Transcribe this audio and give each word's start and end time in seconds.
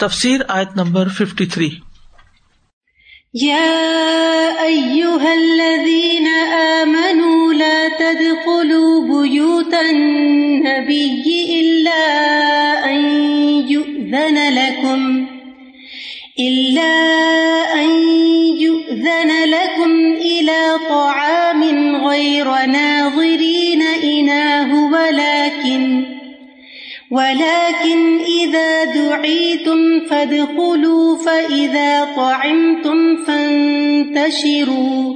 تفسیر 0.00 0.40
آیت 0.48 0.76
number 0.76 1.08
fifty 1.16 1.44
three 1.54 1.68
يا 3.34 4.62
أيها 4.62 5.34
الذين 5.34 6.26
آمنوا 6.56 7.52
لا 7.52 7.88
تدخلوا 7.88 9.22
بيوت 9.22 9.74
النبي 9.74 11.22
إلا 11.60 12.04
أن 12.90 13.00
يؤذن 13.70 14.38
لكم 14.54 15.26
إلا 16.40 16.92
أن 17.74 17.90
يؤذن 18.60 19.32
لكم 19.44 19.92
إلى 20.14 20.78
طعام 20.88 21.62
غير 22.06 22.48
ناظرين 22.66 23.82
إناه 23.82 24.74
ولكن 24.92 25.63
ولكن 27.14 28.18
إذا 28.18 28.84
دعيتم 28.84 30.00
فادخلوا 30.10 31.16
فإذا 31.16 32.04
طعمتم 32.16 33.24
فانتشروا 33.26 35.14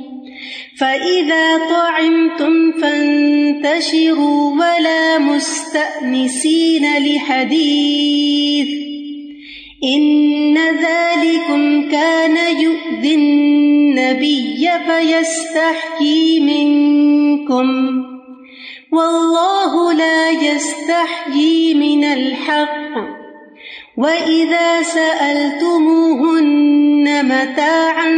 فإذا 0.79 1.59
طعمتم 1.59 2.73
فانتشروا 2.73 4.53
ولا 4.53 5.19
مستأنسين 5.19 6.87
لحديث 6.99 8.69
إن 9.85 10.59
ذلكم 10.59 11.91
كان 11.91 12.61
يؤذي 12.61 13.15
النبي 13.15 14.71
فيستحكي 14.87 16.41
منكم 16.41 18.08
والله 18.93 19.93
لا 19.93 20.31
يستحيي 20.31 21.75
من 21.75 22.05
الحق. 22.05 23.19
وإذا 23.97 24.83
سألتموهن 24.83 26.45
متاعا 27.25 28.11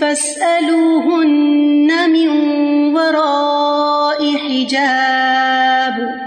فاسألوهن 0.00 2.10
من 2.10 2.28
وراء 2.96 4.36
حجاب. 4.36 6.20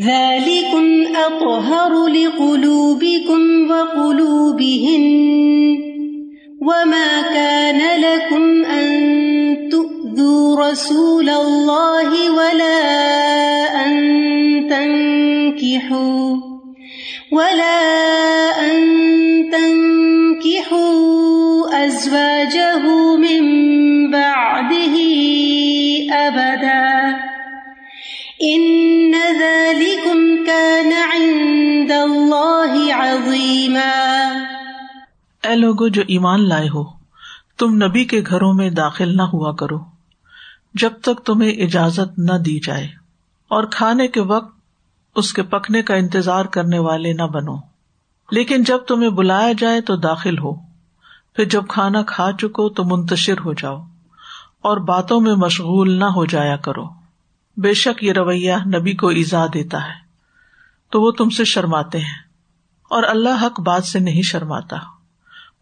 ذلكم 0.00 1.16
أطهر 1.16 2.06
لقلوبكم 2.06 3.70
وقلوبهن. 3.70 5.04
وما 6.62 7.22
كان 7.22 8.00
لكم 8.00 8.64
أن 8.64 8.93
رسول 10.58 11.28
الله 11.28 12.30
ولا 12.30 12.80
أن 13.86 13.94
تنكحوا 14.68 16.36
ولا 17.32 17.82
أن 18.60 18.80
تنكحوا 19.50 20.94
أزواجه 21.86 22.84
من 23.16 23.42
بعده 24.10 24.96
أبدا 26.10 27.14
إن 28.42 29.14
ذلكم 29.40 30.44
كان 30.46 30.92
عند 30.92 31.92
الله 31.92 32.92
عظيما 32.92 33.92
اے 35.42 35.54
لوگو 35.54 35.88
جو 35.88 36.02
ایمان 36.08 36.48
لائے 36.48 36.68
ہو، 36.68 36.84
تم 37.58 37.74
نبی 37.74 38.04
کے 38.04 38.22
گھروں 38.26 38.54
میں 38.54 38.70
داخل 38.70 39.16
نہ 39.16 39.22
ہوا 39.22 39.52
کرو۔ 39.52 39.93
جب 40.74 40.90
تک 41.02 41.24
تمہیں 41.24 41.50
اجازت 41.50 42.18
نہ 42.18 42.38
دی 42.38 42.60
جائے، 42.60 42.86
اور 43.48 43.64
کھانے 43.64 44.08
کے 44.08 44.20
وقت 44.20 44.54
اس 45.16 45.32
کے 45.32 45.42
پکنے 45.42 45.82
کا 45.82 45.94
انتظار 45.94 46.44
کرنے 46.44 46.78
والے 46.78 47.12
نہ 47.12 47.22
بنو۔ 47.22 47.56
لیکن 48.30 48.62
جب 48.62 48.78
تمہیں 48.78 49.10
بلایا 49.10 49.52
جائے 49.58 49.80
تو 49.80 49.96
داخل 49.96 50.38
ہو۔ 50.38 50.54
پھر 51.34 51.44
جب 51.44 51.66
کھانا 51.68 52.02
کھا 52.02 52.30
چکو 52.38 52.68
تو 52.68 52.84
منتشر 52.84 53.38
ہو 53.38 53.52
جاؤ، 53.52 53.82
اور 54.62 54.76
باتوں 54.76 55.20
میں 55.20 55.34
مشغول 55.34 55.98
نہ 55.98 56.04
ہو 56.04 56.24
جایا 56.24 56.56
کرو۔ 56.56 56.84
بے 57.56 57.74
شک 57.74 58.04
یہ 58.04 58.12
رویہ 58.12 58.54
نبی 58.66 58.92
کو 58.92 59.08
ایزا 59.08 59.46
دیتا 59.46 59.84
ہے۔ 59.84 60.02
تو 60.90 61.02
وہ 61.02 61.10
تم 61.10 61.30
سے 61.30 61.44
شرماتے 61.44 61.98
ہیں، 61.98 62.18
اور 62.90 63.02
اللہ 63.02 63.42
حق 63.42 63.60
بات 63.60 63.84
سے 63.84 63.98
نہیں 63.98 64.22
شرماتا۔ 64.22 64.76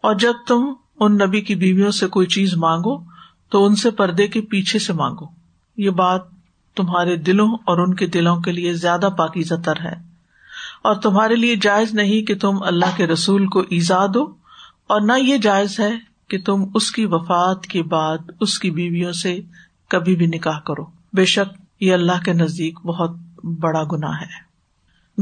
اور 0.01 0.15
جب 0.15 0.33
تم 0.47 0.73
ان 0.99 1.15
نبی 1.15 1.41
کی 1.41 1.55
بیویوں 1.55 1.91
سے 1.91 2.07
کوئی 2.07 2.27
چیز 2.27 2.53
مانگو 2.53 3.12
تو 3.53 3.65
ان 3.65 3.75
سے 3.75 3.91
پردے 3.91 4.27
کے 4.27 4.41
پیچھے 4.41 4.79
سے 4.79 4.93
مانگو۔ 4.93 5.25
یہ 5.77 5.89
بات 5.89 6.21
تمہارے 6.75 7.15
دلوں 7.15 7.47
اور 7.47 7.77
ان 7.77 7.93
کے 7.93 8.07
دلوں 8.07 8.37
کے 8.37 8.51
لیے 8.51 8.73
زیادہ 8.73 9.09
پاکیزہ 9.17 9.55
تر 9.65 9.73
ہے۔ 9.83 9.93
اور 10.83 10.95
تمہارے 10.95 11.35
لیے 11.35 11.55
جائز 11.55 11.93
نہیں 11.93 12.21
کہ 12.21 12.35
تم 12.35 12.63
اللہ 12.63 12.85
کے 12.95 13.07
رسول 13.07 13.47
کو 13.47 13.59
ایزا 13.59 14.05
دو، 14.13 14.23
اور 14.87 15.01
نہ 15.01 15.11
یہ 15.17 15.37
جائز 15.37 15.79
ہے 15.79 15.91
کہ 16.27 16.41
تم 16.41 16.65
اس 16.73 16.91
کی 16.91 17.05
وفات 17.05 17.63
کے 17.63 17.83
بعد 17.83 18.17
اس 18.41 18.59
کی 18.59 18.71
بیویوں 18.71 19.11
سے 19.11 19.39
کبھی 19.87 20.15
بھی 20.15 20.25
نکاح 20.25 20.59
کرو۔ 20.59 20.85
بے 21.13 21.25
شک 21.25 21.61
یہ 21.79 21.93
اللہ 21.93 22.23
کے 22.25 22.33
نزدیک 22.33 22.79
بہت 22.85 23.11
بڑا 23.43 23.83
گنا 23.83 24.21
ہے۔ 24.21 24.43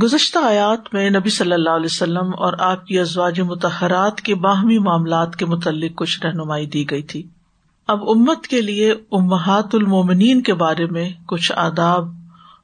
گزشتہ 0.02 0.40
آیات 0.40 0.94
میں 0.94 1.10
نبی 1.10 1.30
صلی 1.30 1.54
اللہ 1.54 1.70
علیہ 1.70 1.86
وسلم 1.86 2.32
اور 2.38 2.54
آپ 2.60 2.86
کی 2.86 3.00
ازواج 3.00 3.42
متحرات 3.42 4.22
کے 4.22 4.36
باہمی 4.36 4.78
معاملات 4.78 5.36
کے 5.36 5.46
متعلق 5.46 5.92
کچھ 5.96 6.22
رہنمائی 6.26 6.66
دی 6.66 6.90
گئی 6.92 7.02
تھی۔ 7.02 7.28
اب 7.92 8.10
امت 8.10 8.48
کے 8.48 8.62
لیے 8.62 8.92
امہات 8.92 9.76
المومنین 9.76 10.42
کے 10.42 10.54
بارے 10.54 10.86
میں 10.86 11.10
کچھ 11.28 11.52
آداب 11.56 12.08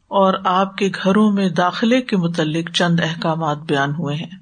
اور 0.08 0.34
آپ 0.46 0.78
کے 0.78 0.92
گھروں 1.04 1.32
میں 1.32 1.50
داخلے 1.50 2.02
کے 2.02 2.18
متعلق 2.18 2.72
چند 2.72 3.00
احکامات 3.04 3.58
بیان 3.58 3.90
ہوئے 3.92 4.16
ہیں۔ 4.16 4.40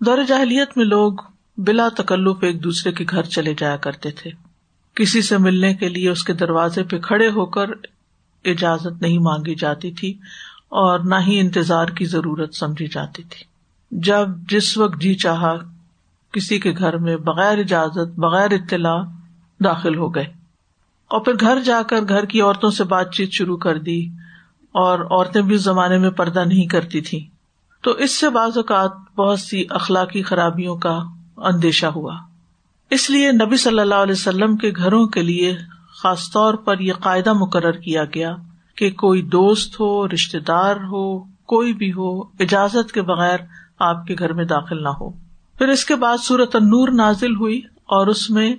دور 0.00 0.18
جاہلیت 0.28 0.76
میں 0.76 0.84
لوگ 0.84 1.12
بلا 1.56 1.88
تکلف 1.88 2.36
ایک 2.42 2.64
دوسرے 2.64 2.92
کے 2.92 3.04
گھر 3.10 3.22
چلے 3.22 3.54
جایا 3.58 3.76
کرتے 3.76 4.10
تھے۔ 4.10 4.30
کسی 4.94 5.22
سے 5.22 5.38
ملنے 5.38 5.74
کے 5.74 5.88
لیے 5.88 6.10
اس 6.10 6.24
کے 6.24 6.32
دروازے 6.32 6.82
پہ 6.82 6.98
کھڑے 6.98 7.28
ہو 7.28 7.46
کر 7.46 7.70
اجازت 8.44 9.02
نہیں 9.02 9.18
مانگی 9.18 9.54
جاتی 9.54 9.90
تھی 9.90 10.12
اور 10.68 10.98
نہ 10.98 11.14
ہی 11.26 11.40
انتظار 11.40 11.86
کی 11.86 12.04
ضرورت 12.04 12.54
سمجھی 12.54 12.86
جاتی 12.86 13.22
تھی۔ 13.22 13.44
جب 13.90 14.28
جس 14.48 14.78
وقت 14.78 15.00
جی 15.00 15.14
چاہا، 15.14 15.54
کسی 16.32 16.58
کے 16.58 16.72
گھر 16.78 16.96
میں 16.96 17.16
بغیر 17.16 17.58
اجازت، 17.58 18.18
بغیر 18.18 18.52
اطلاع 18.52 19.02
داخل 19.64 19.96
ہو 19.96 20.14
گئے 20.14 20.24
اور 21.08 21.20
پھر 21.20 21.32
گھر 21.40 21.60
جا 21.60 21.82
کر 21.82 22.00
گھر 22.08 22.24
کی 22.24 22.40
عورتوں 22.40 22.70
سے 22.70 22.84
بات 22.84 23.14
چیت 23.14 23.32
شروع 23.32 23.56
کر 23.56 23.78
دی 23.78 24.06
اور 24.72 24.98
عورتیں 24.98 25.42
بھی 25.42 25.54
اس 25.54 25.62
زمانے 25.62 25.98
میں 25.98 26.10
پردہ 26.10 26.44
نہیں 26.44 26.66
کرتی 26.66 27.00
تھی 27.00 27.28
تو 27.82 27.90
اس 27.90 28.18
سے 28.18 28.30
بعض 28.30 28.56
اوقات 28.56 28.90
بہت 29.16 29.40
سی 29.40 29.64
اخلاقی 29.70 30.22
خرابیوں 30.22 30.76
کا 30.76 31.00
اندیشہ 31.36 31.86
ہوا۔ 31.86 32.16
اس 32.90 33.10
لیے 33.10 33.32
نبی 33.32 33.56
صلی 33.56 33.78
اللہ 33.78 33.94
علیہ 33.94 34.12
وسلم 34.12 34.56
کے 34.56 34.72
گھروں 34.76 35.06
کے 35.06 35.22
لیے 35.22 35.56
خاص 36.02 36.30
طور 36.30 36.54
پر 36.54 36.78
یہ 36.78 36.92
قاعدہ 36.92 37.32
مقرر 37.32 37.72
کیا 37.72 38.04
گیا 38.04 38.36
کہ 38.76 38.90
کوئی 38.90 39.22
دوست 39.22 39.74
ہو 39.80 40.08
رشتے 40.08 40.38
دار 40.38 40.76
ہو، 40.76 41.18
کوئی 41.24 41.72
بھی 41.72 41.92
ہو، 41.92 42.20
اجازت 42.20 42.92
کے 42.92 43.02
بغیر 43.02 43.38
آپ 43.78 44.06
کے 44.06 44.14
گھر 44.18 44.32
میں 44.32 44.44
داخل 44.44 44.82
نہ 44.82 44.88
ہو۔ 44.88 45.10
پھر 45.58 45.68
اس 45.68 45.84
کے 45.84 45.94
بعد 45.96 46.18
سورت 46.18 46.56
نور 46.56 46.88
نازل 46.88 47.36
ہوئی 47.36 47.58
اور 47.74 48.06
اس 48.06 48.30
میں 48.30 48.56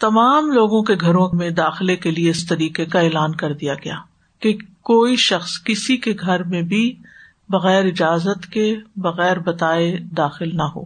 تمام 0.00 0.50
لوگوں 0.50 0.82
کے 0.82 0.94
گھروں 1.00 1.28
میں 1.32 1.50
داخلے 1.50 1.96
کے 1.96 2.10
لیے 2.10 2.30
اس 2.30 2.46
طریقے 2.46 2.84
کا 2.84 3.00
اعلان 3.00 3.34
کر 3.34 3.52
دیا 3.52 3.74
گیا 3.74 3.94
کہ 4.40 4.56
کوئی 4.82 5.16
شخص 5.16 5.64
کسی 5.64 5.96
کے 5.96 6.14
گھر 6.20 6.42
میں 6.42 6.62
بھی 6.62 6.96
بغیر 7.48 7.84
اجازت 7.84 8.46
کے، 8.46 8.76
بغیر 8.96 9.38
بتائے 9.38 9.96
داخل 10.16 10.56
نہ 10.56 10.62
ہو۔ 10.62 10.80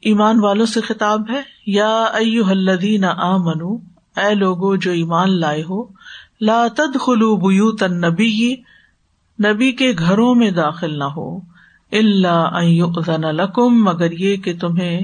ایمان 0.00 0.40
والوں 0.40 0.66
سے 0.66 0.80
خطاب 0.80 1.30
ہے، 1.30 1.42
یا 1.66 2.02
ایو 2.02 2.44
الذین 2.46 3.04
آ 3.04 3.36
منو 3.36 3.74
اے 4.16 4.34
لوگو 4.34 4.76
جو 4.76 4.90
ایمان 4.90 5.40
لائے 5.40 5.62
ہو، 5.62 5.84
لا 6.40 6.66
تدخلوا 6.68 7.48
بیوت 7.48 7.82
النبی، 7.82 8.54
نبی 9.44 9.72
کے 9.72 9.92
گھروں 9.98 10.34
میں 10.34 10.50
داخل 10.50 10.98
نہ 10.98 11.04
ہو 11.04 11.36
اللہ 11.92 12.48
ان 12.54 13.36
لکم 13.36 13.84
مگر 13.84 14.12
یہ 14.12 14.36
کہ 14.36 14.58
تمہیں 14.60 15.00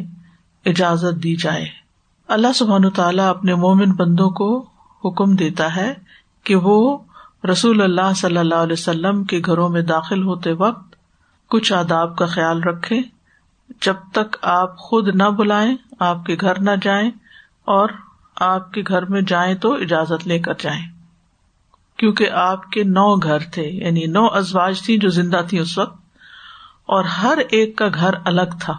اجازت 0.67 1.23
دی 1.23 1.37
جائے۔ 1.37 1.81
اللہ 2.33 2.53
سبحان 2.55 2.91
تعالیٰ 2.91 3.29
اپنے 3.31 3.55
مومن 3.55 3.93
بندوں 3.93 4.31
کو 4.31 4.67
حکم 5.05 5.35
دیتا 5.37 5.77
ہے 5.77 5.95
کہ 6.45 6.55
وہ 6.55 6.99
رسول 7.51 7.83
اللہ 7.83 8.13
صلی 8.17 8.37
اللہ 8.37 8.55
علیہ 8.55 8.73
وسلم 8.73 9.25
کے 9.25 9.41
گھروں 9.47 9.69
میں 9.69 9.83
داخل 9.83 10.23
ہوتے 10.23 10.53
وقت 10.53 10.95
کچھ 11.51 11.73
آداب 11.73 12.17
کا 12.17 12.27
خیال 12.27 12.63
رکھے 12.63 13.01
جب 13.83 13.95
تک 14.13 14.37
آپ 14.43 14.79
خود 14.79 15.09
نہ 15.09 15.23
بلائیں، 15.23 15.77
آپ 15.99 16.27
کے 16.27 16.37
گھر 16.41 16.61
نہ 16.61 16.71
جائیں 16.83 17.11
اور 17.65 17.89
آپ 18.35 18.73
کے 18.73 18.83
گھر 18.89 19.05
میں 19.05 19.23
جائیں 19.23 19.55
تو 19.55 19.73
اجازت 19.73 20.29
لے 20.29 20.39
کر 20.39 20.55
جائیں۔ 20.59 20.83
کیونکہ 21.97 22.31
آپ 22.31 22.71
کے 22.71 22.85
نو 22.85 23.17
گھر 23.17 23.39
تھے 23.39 23.69
یعنی 23.69 24.07
نو 24.07 24.27
ازواج 24.27 24.83
تھی 24.83 24.99
جو 24.99 25.09
زندہ 25.09 25.41
تھی 25.49 25.59
اس 25.59 25.79
وقت، 25.79 26.01
اور 26.87 27.05
ہر 27.05 27.39
ایک 27.51 27.77
کا 27.77 27.89
گھر 27.95 28.15
الگ 28.25 28.59
تھا۔ 28.61 28.77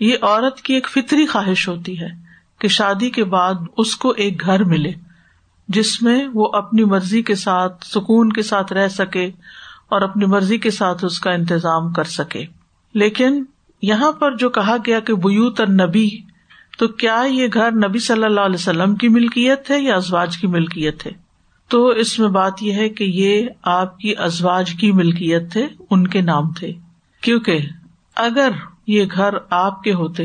یہ 0.00 0.16
عورت 0.22 0.60
کی 0.60 0.74
ایک 0.74 0.88
فطری 0.88 1.26
خواہش 1.26 1.68
ہوتی 1.68 2.00
ہے۔ 2.00 2.27
کہ 2.58 2.68
شادی 2.68 3.10
کے 3.10 3.24
بعد 3.24 3.54
اس 3.76 3.96
کو 3.96 4.10
ایک 4.10 4.40
گھر 4.40 4.64
ملے 4.64 4.92
جس 5.68 6.02
میں 6.02 6.28
وہ 6.34 6.48
اپنی 6.52 6.84
مرضی 6.84 7.22
کے 7.22 7.34
ساتھ 7.34 7.86
سکون 7.86 8.32
کے 8.32 8.42
ساتھ 8.42 8.72
رہ 8.72 8.88
سکے 8.88 9.26
اور 9.88 10.02
اپنی 10.02 10.26
مرضی 10.26 10.58
کے 10.58 10.70
ساتھ 10.70 11.04
اس 11.04 11.20
کا 11.20 11.30
انتظام 11.30 11.92
کر 11.92 12.04
سکے۔ 12.04 12.44
لیکن 12.94 13.44
یہاں 13.82 14.12
پر 14.12 14.36
جو 14.36 14.50
کہا 14.50 14.76
گیا 14.86 15.00
کہ 15.00 15.14
بیوت 15.14 15.60
نبی 15.60 16.08
تو 16.78 16.88
کیا 16.88 17.22
یہ 17.28 17.46
گھر 17.54 17.70
نبی 17.70 17.98
صلی 17.98 18.24
اللہ 18.24 18.40
علیہ 18.40 18.54
وسلم 18.54 18.94
کی 18.94 19.08
ملکیت 19.08 19.70
ہے 19.70 19.80
یا 19.80 19.96
ازواج 19.96 20.36
کی 20.36 20.46
ملکیت 20.46 21.06
ہے؟ 21.06 21.10
تو 21.68 21.86
اس 21.86 22.18
میں 22.18 22.28
بات 22.28 22.62
یہ 22.62 22.72
ہے 22.72 22.88
کہ 22.88 23.04
یہ 23.04 23.48
آپ 23.62 23.98
کی 23.98 24.14
ازواج 24.18 24.72
کی 24.72 24.92
ملکیت 24.92 25.52
تھے 25.52 25.66
ان 25.90 26.06
کے 26.06 26.20
نام 26.20 26.52
تھے۔ 26.52 26.72
کیونکہ 27.20 27.58
اگر 28.16 28.50
یہ 28.86 29.04
گھر 29.14 29.34
آپ 29.50 29.82
کے 29.82 29.92
ہوتے 29.92 30.24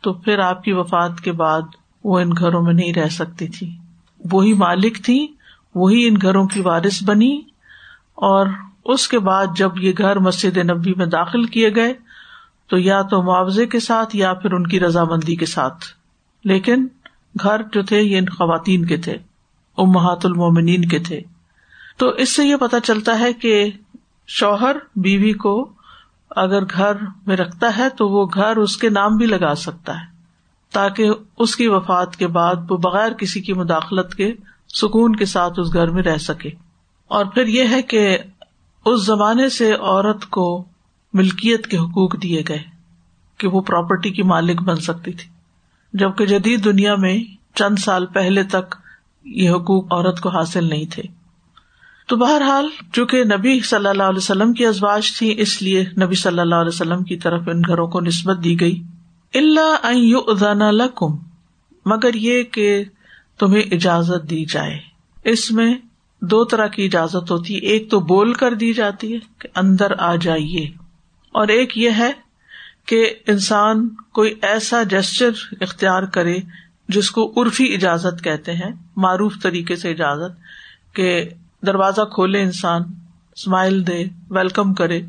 تو 0.00 0.12
پھر 0.12 0.38
آپ 0.38 0.64
کی 0.64 0.72
وفات 0.72 1.20
کے 1.20 1.32
بعد 1.32 1.62
وہ 2.04 2.20
ان 2.20 2.30
گھروں 2.38 2.62
میں 2.62 2.72
نہیں 2.72 2.92
رہ 2.92 3.08
سکتی 3.08 3.48
تھی۔ 3.48 3.76
وہی 4.32 4.52
مالک 4.52 5.04
تھی، 5.04 5.26
وہی 5.74 6.08
ان 6.08 6.14
گھروں 6.22 6.46
کی 6.46 6.60
وارث 6.60 7.02
بنی 7.04 7.40
اور 8.14 8.46
اس 8.84 9.08
کے 9.08 9.18
بعد 9.18 9.46
جب 9.56 9.70
یہ 9.80 9.92
گھر 9.98 10.18
مسجد 10.18 10.56
نبی 10.56 10.94
میں 10.96 11.06
داخل 11.06 11.44
کیے 11.44 11.74
گئے 11.74 11.94
تو 12.66 12.78
یا 12.78 13.02
تو 13.02 13.22
معاوضے 13.22 13.66
کے 13.66 13.80
ساتھ 13.80 14.16
یا 14.16 14.34
پھر 14.34 14.52
ان 14.52 14.66
کی 14.66 14.80
رضامندی 14.80 15.36
کے 15.36 15.46
ساتھ۔ 15.46 15.84
لیکن 16.44 16.86
گھر 17.42 17.60
جو 17.72 17.82
تھے 17.82 18.02
یہ 18.02 18.18
ان 18.18 18.26
خواتین 18.26 18.84
کے 18.84 18.96
تھے، 18.96 19.16
امہات 19.78 20.26
المومنین 20.26 20.88
کے 20.88 20.98
تھے۔ 20.98 21.20
تو 21.96 22.08
اس 22.08 22.36
سے 22.36 22.44
یہ 22.44 22.56
پتا 22.56 22.80
چلتا 22.80 23.18
ہے 23.18 23.32
کہ 23.32 23.70
شوہر 24.26 24.76
بیوی 24.96 25.32
کو 25.32 25.72
اگر 26.36 26.64
گھر 26.64 26.92
میں 27.26 27.36
رکھتا 27.36 27.76
ہے 27.78 27.88
تو 27.88 28.08
وہ 28.08 28.26
گھر 28.34 28.56
اس 28.56 28.76
کے 28.76 28.88
نام 28.88 29.16
بھی 29.16 29.26
لگا 29.26 29.54
سکتا 29.54 29.92
ہے، 29.92 30.06
تاکہ 30.72 31.10
اس 31.38 31.56
کی 31.56 31.68
وفات 31.68 32.16
کے 32.16 32.26
بعد 32.26 32.54
وہ 32.70 32.76
بغیر 32.76 33.12
کسی 33.12 33.40
کی 33.40 33.52
مداخلت 33.52 34.14
کے 34.14 34.32
سکون 34.74 35.16
کے 35.16 35.24
ساتھ 35.24 35.60
اس 35.60 35.74
گھر 35.74 35.86
میں 35.86 36.02
رہ 36.02 36.16
سکے۔ 36.16 36.50
اور 37.08 37.24
پھر 37.24 37.46
یہ 37.46 37.64
ہے 37.70 37.82
کہ 37.82 38.18
اس 38.84 39.06
زمانے 39.06 39.48
سے 39.48 39.72
عورت 39.72 40.26
کو 40.26 40.64
ملکیت 41.12 41.66
کے 41.66 41.76
حقوق 41.76 42.22
دیے 42.22 42.42
گئے 42.48 42.62
کہ 43.38 43.48
وہ 43.48 43.60
پراپرٹی 43.60 44.10
کی 44.10 44.22
مالک 44.22 44.62
بن 44.62 44.76
سکتی 44.76 45.12
تھی۔ 45.12 45.30
جبکہ 45.92 46.26
جدید 46.26 46.64
دنیا 46.64 46.94
میں 46.94 47.18
چند 47.54 47.78
سال 47.78 48.06
پہلے 48.06 48.42
تک 48.42 48.76
یہ 49.24 49.50
حقوق 49.50 49.92
عورت 49.92 50.20
کو 50.20 50.28
حاصل 50.28 50.68
نہیں 50.68 50.84
تھے۔ 50.90 51.02
تو 52.10 52.16
بہرحال 52.16 52.68
چونکہ 52.92 53.24
نبی 53.26 53.58
صلی 53.60 53.88
اللہ 53.88 54.02
علیہ 54.02 54.18
وسلم 54.18 54.52
کی 54.52 54.66
ازواج 54.66 55.10
تھی، 55.18 55.34
اس 55.38 55.60
لیے 55.62 55.84
نبی 56.00 56.14
صلی 56.14 56.40
اللہ 56.40 56.54
علیہ 56.54 56.74
وسلم 56.74 57.02
کی 57.04 57.16
طرف 57.16 57.48
ان 57.48 57.60
گھروں 57.68 57.86
کو 57.88 58.00
نسبت 58.00 58.42
دی 58.44 58.58
گئی۔ 58.60 58.82
اللہ 59.34 60.70
لکم 60.72 61.16
مگر 61.86 62.14
یہ 62.14 62.42
کہ 62.52 62.82
تمہیں 63.40 63.62
اجازت 63.72 64.28
دی 64.30 64.44
جائے۔ 64.44 64.78
اس 65.24 65.50
میں 65.50 65.74
دو 66.22 66.44
طرح 66.44 66.66
کی 66.66 66.84
اجازت 66.84 67.30
ہوتی 67.30 67.54
ہے 67.54 67.60
ایک 67.66 67.90
تو 67.90 68.00
بول 68.06 68.32
کر 68.34 68.54
دی 68.54 68.72
جاتی 68.72 69.12
ہے 69.14 69.18
کہ 69.38 69.48
اندر 69.56 69.92
آ 69.98 70.14
جائیے، 70.16 70.64
اور 71.34 71.48
ایک 71.48 71.78
یہ 71.78 71.90
ہے 71.98 72.10
کہ 72.86 73.04
انسان 73.26 73.88
کوئی 74.12 74.34
ایسا 74.42 74.82
جسچر 74.82 75.30
اختیار 75.60 76.02
کرے 76.14 76.38
جس 76.88 77.10
کو 77.10 77.32
عرفی 77.36 77.72
اجازت 77.74 78.22
کہتے 78.24 78.52
ہیں، 78.54 78.72
معروف 78.96 79.42
طریقے 79.42 79.76
سے 79.76 79.90
اجازت 79.90 80.94
کہ 80.96 81.22
دروازہ 81.66 82.00
کھولے 82.00 82.42
انسان 82.42 82.82
اسمائل 83.36 83.86
دے 83.86 84.04
ویلکم 84.30 84.74
کرے۔ 84.74 85.02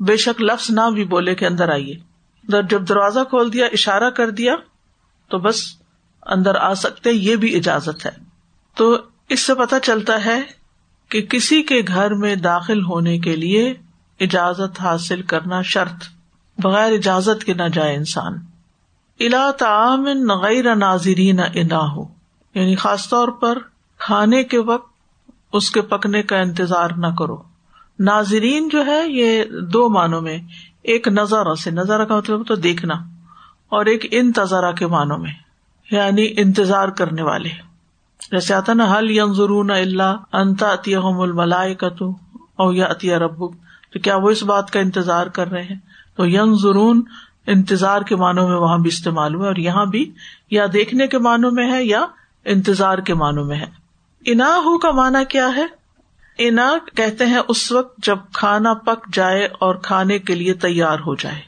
بے 0.00 0.16
شک 0.16 0.42
لفظ 0.42 0.70
نہ 0.70 0.90
بھی 0.94 1.04
بولے 1.04 1.34
کہ 1.34 1.44
اندر 1.44 1.68
آئیے۔ 1.68 1.94
جب 2.68 2.88
دروازہ 2.88 3.20
کھول 3.28 3.52
دیا، 3.52 3.66
اشارہ 3.66 4.10
کر 4.10 4.30
دیا، 4.30 4.56
تو 5.28 5.38
بس 5.38 5.62
اندر 6.26 6.54
آ 6.54 6.74
سکتے، 6.74 7.10
یہ 7.10 7.36
بھی 7.36 7.56
اجازت 7.56 8.06
ہے۔ 8.06 8.10
تو 8.76 8.98
اس 9.28 9.40
سے 9.40 9.54
پتا 9.54 9.80
چلتا 9.80 10.24
ہے 10.24 10.42
کہ 11.08 11.22
کسی 11.22 11.62
کے 11.62 11.82
گھر 11.88 12.14
میں 12.14 12.36
داخل 12.36 12.84
ہونے 12.84 13.18
کے 13.18 13.36
لیے 13.36 13.74
اجازت 14.20 14.80
حاصل 14.80 15.22
کرنا 15.22 15.62
شرط، 15.62 16.04
بغیر 16.58 16.92
اجازت 16.92 17.44
کے 17.44 17.54
نہ 17.54 17.68
جائے 17.72 17.96
انسان۔ 17.96 18.32
الا 19.20 19.50
تعام 19.50 20.30
غیر 20.32 20.74
ناظرین 20.74 21.40
انا 21.40 21.92
ہو۔ 21.92 22.04
یعنی 22.54 22.74
خاص 22.74 23.08
طور 23.08 23.28
پر 23.28 23.58
کھانے 23.98 24.44
کے 24.44 24.58
وقت 24.58 24.93
اس 25.54 25.70
کے 25.70 25.82
پکنے 25.82 26.22
کا 26.22 26.36
انتظار 26.36 26.90
نہ 26.96 27.06
کرو۔ 27.18 27.36
ناظرین 27.98 28.68
جو 28.68 28.86
ہے، 28.86 29.00
یہ 29.08 29.44
دو 29.72 29.88
معنوں 29.88 30.20
میں، 30.20 30.38
ایک 30.82 31.08
نظارہ 31.08 31.54
سے، 31.54 31.70
نظارہ 31.70 32.04
کا 32.04 32.16
مطلب 32.16 32.46
تو 32.46 32.54
دیکھنا، 32.54 32.94
اور 33.68 33.86
ایک 33.86 34.06
انتظارہ 34.10 34.72
کے 34.72 34.86
معنوں 34.86 35.18
میں 35.18 35.32
یعنی 35.90 36.34
انتظار 36.36 36.88
کرنے 36.88 37.22
والے۔ 37.22 37.48
جیسے 38.30 38.54
آتا 38.54 38.72
نا 38.72 38.94
حل 38.94 39.10
ینظرون 39.10 39.70
اللہ 39.70 40.16
انتا 40.32 40.72
عطیہ 40.72 40.96
الملائے 40.96 41.74
کا 41.74 41.88
تو 41.88 42.10
او 42.58 42.72
یا 42.72 42.86
عطیہ 42.90 43.16
ربک 43.16 43.54
تو 43.92 43.98
کیا 43.98 44.16
وہ 44.16 44.30
اس 44.30 44.42
بات 44.42 44.70
کا 44.70 44.80
انتظار 44.80 45.26
کر 45.26 45.50
رہے 45.50 45.62
ہیں؟ 45.62 45.78
تو 46.16 46.26
ینگ 46.26 46.54
ضرون 46.54 47.02
انتظار 47.46 48.02
کے 48.02 48.16
معنوں 48.16 48.48
میں 48.48 48.56
وہاں 48.56 48.78
بھی 48.78 48.88
استعمال 48.88 49.34
ہوا 49.34 49.46
اور 49.46 49.56
یہاں 49.56 49.86
بھی 49.86 50.12
یا 50.50 50.66
دیکھنے 50.72 51.06
کے 51.06 51.18
معنوں 51.18 51.50
میں 51.50 51.72
ہے 51.72 51.84
یا 51.84 52.04
انتظار 52.44 52.98
کے 52.98 53.14
معنوں 53.14 53.44
میں 53.44 53.58
ہے۔ 53.58 53.83
انا 54.26 54.56
ہو 54.56 54.78
کا 54.78 54.90
معنی 54.90 55.24
کیا 55.24 55.48
ہے؟ 55.56 55.66
انا 56.38 56.72
کہتے 56.96 57.26
ہیں 57.26 57.40
اس 57.48 57.72
وقت 57.72 57.98
جب 57.98 58.18
کھانا 58.32 58.74
پک 58.74 59.12
جائے 59.12 59.44
اور 59.44 59.74
کھانے 59.74 60.18
کے 60.18 60.34
لیے 60.34 60.54
تیار 60.54 60.98
ہو 60.98 61.14
جائے۔ 61.14 61.40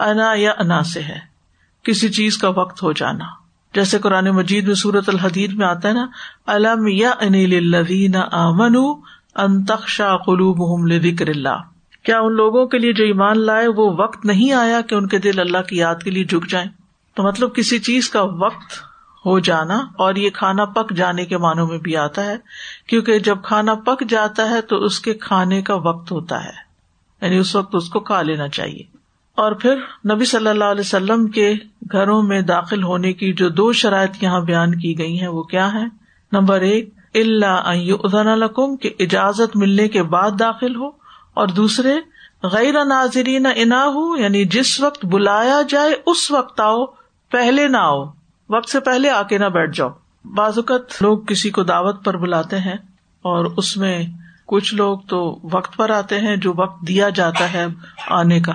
انا 0.00 0.32
یا 0.34 0.52
انا 0.58 0.82
سے 0.82 1.02
ہے۔ 1.02 1.18
کسی 1.82 2.08
چیز 2.08 2.38
کا 2.38 2.48
وقت 2.48 2.82
ہو 2.82 2.92
جانا۔ 2.92 3.24
جیسے 3.74 3.98
قرآن 3.98 4.30
مجید 4.30 4.66
میں 4.66 4.74
سورت 4.74 5.08
الحدید 5.08 5.52
میں 5.52 5.66
آتا 5.66 5.88
ہے 5.88 5.92
نا 5.92 6.06
علم 6.46 6.86
یا 6.86 7.10
یعنی 7.20 7.44
انیل 7.44 8.16
امن 8.32 8.76
انتخشا 9.34 10.16
قلوب 10.16 10.88
ذکر 11.02 11.28
اللہ۔ 11.28 11.62
کیا 12.02 12.20
ان 12.20 12.32
لوگوں 12.32 12.66
کے 12.66 12.78
لیے 12.78 12.92
جو 12.92 13.04
ایمان 13.04 13.38
لائے 13.38 13.68
وہ 13.68 13.96
وقت 13.98 14.24
نہیں 14.24 14.52
آیا 14.52 14.80
کہ 14.80 14.94
ان 14.94 15.08
کے 15.08 15.18
دل 15.18 15.40
اللہ 15.40 15.58
کی 15.58 15.76
یاد 15.76 15.96
کے 16.04 16.10
لیے 16.10 16.24
جھک 16.24 16.50
جائیں؟ 16.50 16.68
تو 17.14 17.22
مطلب 17.22 17.54
کسی 17.54 17.78
چیز 17.78 18.08
کا 18.08 18.22
وقت 18.22 18.93
ہو 19.26 19.38
جانا 19.38 19.86
اور 19.98 20.14
یہ 20.14 20.30
کھانا 20.30 20.64
پک 20.64 20.92
جانے 20.96 21.24
کے 21.24 21.38
معنوں 21.38 21.66
میں 21.66 21.78
بھی 21.78 21.96
آتا 21.96 22.24
ہے، 22.24 22.36
کیونکہ 22.86 23.18
جب 23.18 23.42
کھانا 23.42 23.74
پک 23.74 24.08
جاتا 24.08 24.50
ہے 24.50 24.60
تو 24.60 24.76
اس 24.76 25.00
کے 25.00 25.14
کھانے 25.14 25.62
کا 25.62 25.74
وقت 25.74 26.12
ہوتا 26.12 26.44
ہے۔ 26.44 26.64
یعنی 27.20 27.38
اس 27.38 27.56
وقت 27.56 27.74
اس 27.74 27.88
کو 27.88 28.00
کھا 28.00 28.22
لینا 28.22 28.48
چاہیے۔ 28.48 28.82
اور 29.34 29.52
پھر 29.52 29.76
نبی 30.14 30.24
صلی 30.24 30.48
اللہ 30.48 30.64
علیہ 30.64 30.80
وسلم 30.80 31.26
کے 31.26 31.54
گھروں 31.92 32.22
میں 32.22 32.40
داخل 32.40 32.82
ہونے 32.82 33.12
کی 33.12 33.32
جو 33.32 33.48
دو 33.48 33.72
شرائط 33.72 34.22
یہاں 34.22 34.40
بیان 34.40 34.78
کی 34.78 34.98
گئی 34.98 35.20
ہیں، 35.20 35.28
وہ 35.28 35.42
کیا 35.42 35.72
ہے 35.72 35.84
نمبر 36.32 36.60
ایک 36.60 36.88
اللہ 37.14 37.62
ادن 38.04 38.28
القم 38.28 38.76
کہ 38.76 38.90
اجازت 38.98 39.56
ملنے 39.56 39.88
کے 39.88 40.02
بعد 40.02 40.30
داخل 40.38 40.76
ہو۔ 40.76 40.88
اور 41.34 41.48
دوسرے، 41.48 41.96
غیر 42.42 42.84
ناظرین 42.84 43.46
انا 43.54 43.86
ہو 43.86 44.16
یعنی 44.16 44.44
جس 44.44 44.80
وقت 44.80 45.04
بلایا 45.04 45.62
جائے، 45.68 45.94
اس 46.06 46.30
وقت 46.30 46.60
آؤ، 46.60 46.84
پہلے 47.30 47.68
نہ 47.68 47.76
آؤ۔ 47.76 48.04
وقت 48.50 48.68
سے 48.68 48.80
پہلے 48.80 49.10
آ 49.10 49.22
کے 49.22 49.38
نہ 49.38 49.44
بیٹھ 49.44 49.76
جاؤ۔ 49.76 49.88
بعض 50.24 50.58
اوقات 50.58 51.02
لوگ 51.02 51.18
کسی 51.18 51.50
کو 51.50 51.62
دعوت 51.62 52.04
پر 52.04 52.16
بلاتے 52.16 52.58
ہیں 52.58 52.76
اور 53.22 53.44
اس 53.56 53.76
میں 53.76 54.06
کچھ 54.46 54.74
لوگ 54.74 54.98
تو 54.98 55.38
وقت 55.52 55.76
پر 55.76 55.90
آتے 55.90 56.20
ہیں 56.20 56.36
جو 56.36 56.52
وقت 56.56 56.88
دیا 56.88 57.08
جاتا 57.08 57.52
ہے 57.52 57.66
آنے 58.08 58.40
کا۔ 58.40 58.52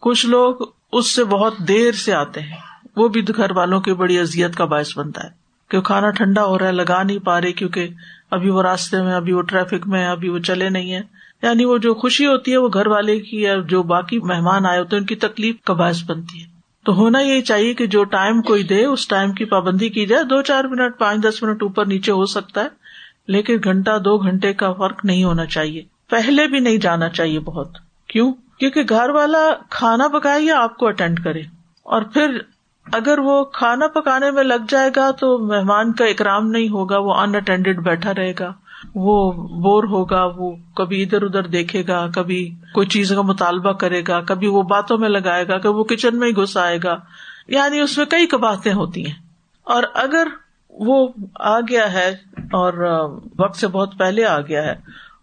کچھ 0.00 0.26
لوگ 0.26 0.54
اس 0.92 1.14
سے 1.14 1.24
بہت 1.24 1.54
دیر 1.68 1.92
سے 1.92 2.14
آتے 2.14 2.40
ہیں۔ 2.40 2.56
وہ 2.96 3.08
بھی 3.08 3.22
گھر 3.36 3.56
والوں 3.56 3.80
کی 3.80 3.92
بڑی 3.92 4.18
ازیت 4.18 4.56
کا 4.56 4.64
باعث 4.64 4.98
بنتا 4.98 5.24
ہے 5.24 5.28
کہ 5.70 5.80
کھانا 5.80 6.10
ٹھنڈا 6.10 6.44
ہو 6.44 6.58
رہا 6.58 6.66
ہے، 6.66 6.72
لگا 6.72 7.02
نہیں 7.02 7.18
پا 7.18 7.40
رہے 7.40 7.52
کیونکہ 7.52 7.88
ابھی 8.30 8.50
وہ 8.50 8.62
راستے 8.62 9.02
میں، 9.02 9.14
ابھی 9.14 9.32
وہ 9.32 9.42
ٹریفک 9.42 9.86
میں، 9.86 10.06
ابھی 10.06 10.28
وہ 10.28 10.38
چلے 10.38 10.68
نہیں 10.68 10.92
ہے 10.92 11.00
یعنی 11.42 11.64
وہ 11.64 11.78
جو 11.78 11.94
خوشی 11.94 12.26
ہوتی 12.26 12.52
ہے 12.52 12.56
وہ 12.56 12.68
گھر 12.74 12.86
والے 12.86 13.20
کی 13.20 13.42
یا 13.42 13.54
جو 13.68 13.82
باقی 13.82 14.18
مہمان 14.18 14.66
آئے 14.66 14.78
ہوتے 14.78 14.96
ہیں، 14.96 15.00
ان 15.00 15.06
کی 15.06 15.16
تکلیف 15.16 15.56
کا 15.64 15.72
باعث 15.72 16.04
بنتی 16.06 16.42
ہے۔ 16.42 16.53
تو 16.84 16.94
ہونا 16.94 17.20
یہی 17.20 17.42
چاہیے 17.42 17.74
کہ 17.74 17.86
جو 17.86 18.04
ٹائم 18.04 18.42
کوئی 18.42 18.62
دے، 18.62 18.84
اس 18.84 19.08
ٹائم 19.08 19.32
کی 19.32 19.44
پابندی 19.44 19.88
کی 19.88 20.06
جائے۔ 20.06 20.22
دو 20.22 20.42
چار 20.42 20.64
منٹ، 20.64 20.98
پانچ 20.98 21.24
دس 21.24 21.42
منٹ 21.42 21.62
اوپر 21.62 21.86
نیچے 21.86 22.12
ہو 22.12 22.24
سکتا 22.24 22.60
ہے، 22.60 22.68
لیکن 23.28 23.58
گھنٹہ، 23.64 23.98
دو 23.98 24.18
گھنٹے 24.18 24.52
کا 24.52 24.72
فرق 24.72 25.04
نہیں 25.04 25.24
ہونا 25.24 25.46
چاہیے۔ 25.46 25.82
پہلے 26.10 26.46
بھی 26.46 26.58
نہیں 26.58 26.76
جانا 26.76 27.08
چاہیے 27.08 27.40
بہت۔ 27.40 27.68
کیوں؟ 28.08 28.32
کیونکہ 28.58 28.82
گھر 28.88 29.10
والا 29.10 29.38
کھانا 29.70 30.08
پکائے 30.08 30.42
یا 30.42 30.60
آپ 30.60 30.76
کو 30.76 30.86
اٹینڈ 30.86 31.24
کرے۔ 31.24 31.40
اور 31.82 32.02
پھر 32.02 32.38
اگر 32.92 33.18
وہ 33.18 33.44
کھانا 33.44 33.86
پکانے 33.86 34.30
میں 34.30 34.44
لگ 34.44 34.64
جائے 34.68 34.90
گا 34.96 35.10
تو 35.10 35.38
مہمان 35.38 35.92
کا 35.92 36.04
اکرام 36.04 36.50
نہیں 36.50 36.68
ہوگا، 36.68 36.98
وہ 36.98 37.14
ان 37.14 37.34
اٹینڈیڈ 37.34 37.78
بیٹھا 37.80 38.12
رہے 38.14 38.32
گا۔ 38.40 38.52
وہ 38.94 39.32
بور 39.32 39.84
ہوگا، 39.84 40.24
وہ 40.36 40.56
کبھی 40.76 41.02
ادھر 41.02 41.22
ادھر 41.22 41.42
دیکھے 41.42 41.86
گا، 41.88 42.06
کبھی 42.14 42.54
کوئی 42.74 42.86
چیز 42.86 43.12
کا 43.14 43.22
مطالبہ 43.22 43.72
کرے 43.72 44.02
گا، 44.08 44.20
کبھی 44.20 44.46
وہ 44.46 44.62
باتوں 44.62 44.98
میں 44.98 45.08
لگائے 45.08 45.48
گا 45.48 45.58
کبھی 45.58 45.74
وہ 45.74 45.84
کچن 45.84 46.18
میں 46.18 46.28
ہی 46.28 46.36
گھس 46.36 46.56
آئے 46.56 46.78
گا۔ 46.84 46.96
یعنی 47.48 47.80
اس 47.80 47.98
میں 47.98 48.06
کئی 48.06 48.36
باتیں 48.36 48.72
ہوتی 48.72 49.06
ہیں۔ 49.06 49.14
اور 49.62 49.82
اگر 49.94 50.28
وہ 50.70 51.08
آ 51.40 51.60
گیا 51.60 51.92
ہے 51.92 52.08
اور 52.36 52.72
وقت 53.38 53.56
سے 53.56 53.68
بہت 53.68 53.98
پہلے 53.98 54.24
آ 54.24 54.40
گیا 54.40 54.62
ہے 54.62 54.72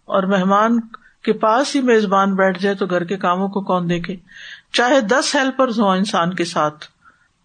اور 0.04 0.22
مہمان 0.22 0.80
کے 1.24 1.32
پاس 1.32 1.76
ہی 1.76 1.80
میزبان 1.80 2.34
بیٹھ 2.34 2.62
جائے 2.62 2.76
تو 2.76 2.86
گھر 2.86 3.04
کے 3.04 3.16
کاموں 3.16 3.48
کو 3.48 3.60
کون 3.60 3.88
دیکھے؟ 3.88 4.16
چاہے 4.72 5.00
دس 5.00 5.34
ہیلپر 5.34 5.68
ہوں 5.68 5.96
انسان 5.96 6.34
کے 6.34 6.44
ساتھ، 6.44 6.84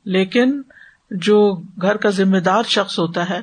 لیکن 0.05 0.61
جو 1.11 1.55
گھر 1.81 1.97
کا 1.97 2.09
ذمہ 2.09 2.37
دار 2.37 2.63
شخص 2.63 2.99
ہوتا 2.99 3.29
ہے 3.29 3.39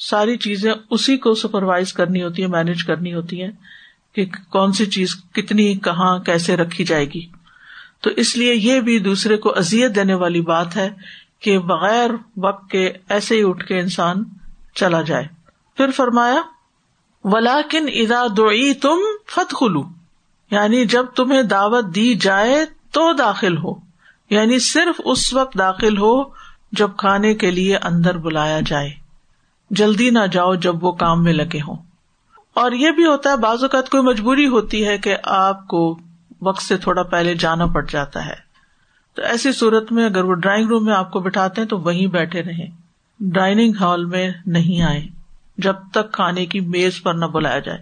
ساری 0.00 0.36
چیزیں 0.36 0.72
اسی 0.90 1.16
کو 1.16 1.34
سپروائز 1.34 1.92
کرنی 1.92 2.22
ہوتی 2.22 2.42
ہے 2.42 2.46
مینج 2.46 2.84
کرنی 2.84 3.14
ہوتی 3.14 3.42
ہے 3.42 3.48
کہ 4.14 4.26
کون 4.50 4.72
سی 4.72 4.86
چیز 4.86 5.16
کتنی 5.32 5.74
کہاں 5.74 6.18
کیسے 6.18 6.56
رکھی 6.56 6.84
جائے 6.84 7.04
گی۔ 7.04 7.26
تو 8.00 8.10
اس 8.10 8.36
لیے 8.36 8.54
یہ 8.54 8.80
بھی 8.80 8.98
دوسرے 8.98 9.36
کو 9.36 9.58
ازیت 9.58 9.94
دینے 9.94 10.14
والی 10.14 10.40
بات 10.40 10.76
ہے 10.76 10.90
کہ 11.40 11.58
بغیر 11.58 12.10
وقت 12.36 12.70
کے 12.70 12.92
ایسے 13.08 13.36
ہی 13.36 13.42
اٹھ 13.44 13.66
کے 13.66 13.80
انسان 13.80 14.24
چلا 14.74 15.02
جائے۔ 15.02 15.24
پھر 15.76 15.90
فرمایا 15.90 16.42
ولاکن 17.24 17.88
ادا 17.88 18.26
دوئی 18.36 18.74
تم 18.74 18.98
فت 19.26 19.54
خلو 19.60 19.82
یعنی 20.50 20.84
جب 20.84 21.06
تمہیں 21.16 21.42
دعوت 21.42 21.94
دی 21.94 22.14
جائے 22.14 22.64
تو 22.90 23.12
داخل 23.12 23.56
ہو۔ 23.56 23.74
یعنی 24.30 24.58
صرف 24.58 25.00
اس 25.04 25.34
وقت 25.34 25.58
داخل 25.58 25.98
ہو 25.98 26.22
جب 26.72 26.90
کھانے 26.98 27.34
کے 27.34 27.50
لیے 27.50 27.76
اندر 27.76 28.18
بلایا 28.18 28.60
جائے۔ 28.66 28.99
جلدی 29.70 30.10
نہ 30.10 30.26
جاؤ 30.32 30.54
جب 30.54 30.84
وہ 30.84 30.92
کام 30.92 31.24
میں 31.24 31.32
لگے 31.32 31.60
ہوں۔ 31.68 31.76
اور 32.54 32.72
یہ 32.72 32.90
بھی 32.90 33.06
ہوتا 33.06 33.30
ہے، 33.30 33.36
بعض 33.36 33.62
اوقات 33.62 33.90
کوئی 33.90 34.02
مجبوری 34.02 34.46
ہوتی 34.46 34.86
ہے 34.86 34.98
کہ 34.98 35.16
آپ 35.24 35.68
کو 35.68 35.98
وقت 36.42 36.62
سے 36.62 36.76
تھوڑا 36.76 37.02
پہلے 37.02 37.34
جانا 37.34 37.66
پڑ 37.66 37.86
جاتا 37.90 38.26
ہے۔ 38.26 38.50
تو 39.14 39.22
ایسی 39.22 39.52
صورت 39.52 39.92
میں 39.92 40.04
اگر 40.04 40.24
وہ 40.24 40.34
ڈرائنگ 40.34 40.68
روم 40.68 40.84
میں 40.84 40.94
آپ 40.94 41.10
کو 41.10 41.20
بٹھاتے 41.20 41.60
ہیں 41.60 41.68
تو 41.68 41.78
وہیں 41.78 42.06
بیٹھے 42.06 42.42
رہیں۔ 42.42 42.66
ڈائننگ 43.20 43.72
ہال 43.80 44.04
میں 44.04 44.30
نہیں 44.46 44.82
آئے 44.82 45.06
جب 45.58 45.74
تک 45.92 46.12
کھانے 46.12 46.46
کی 46.46 46.60
میز 46.60 47.02
پر 47.02 47.14
نہ 47.14 47.24
بلایا 47.24 47.58
جائے۔ 47.58 47.78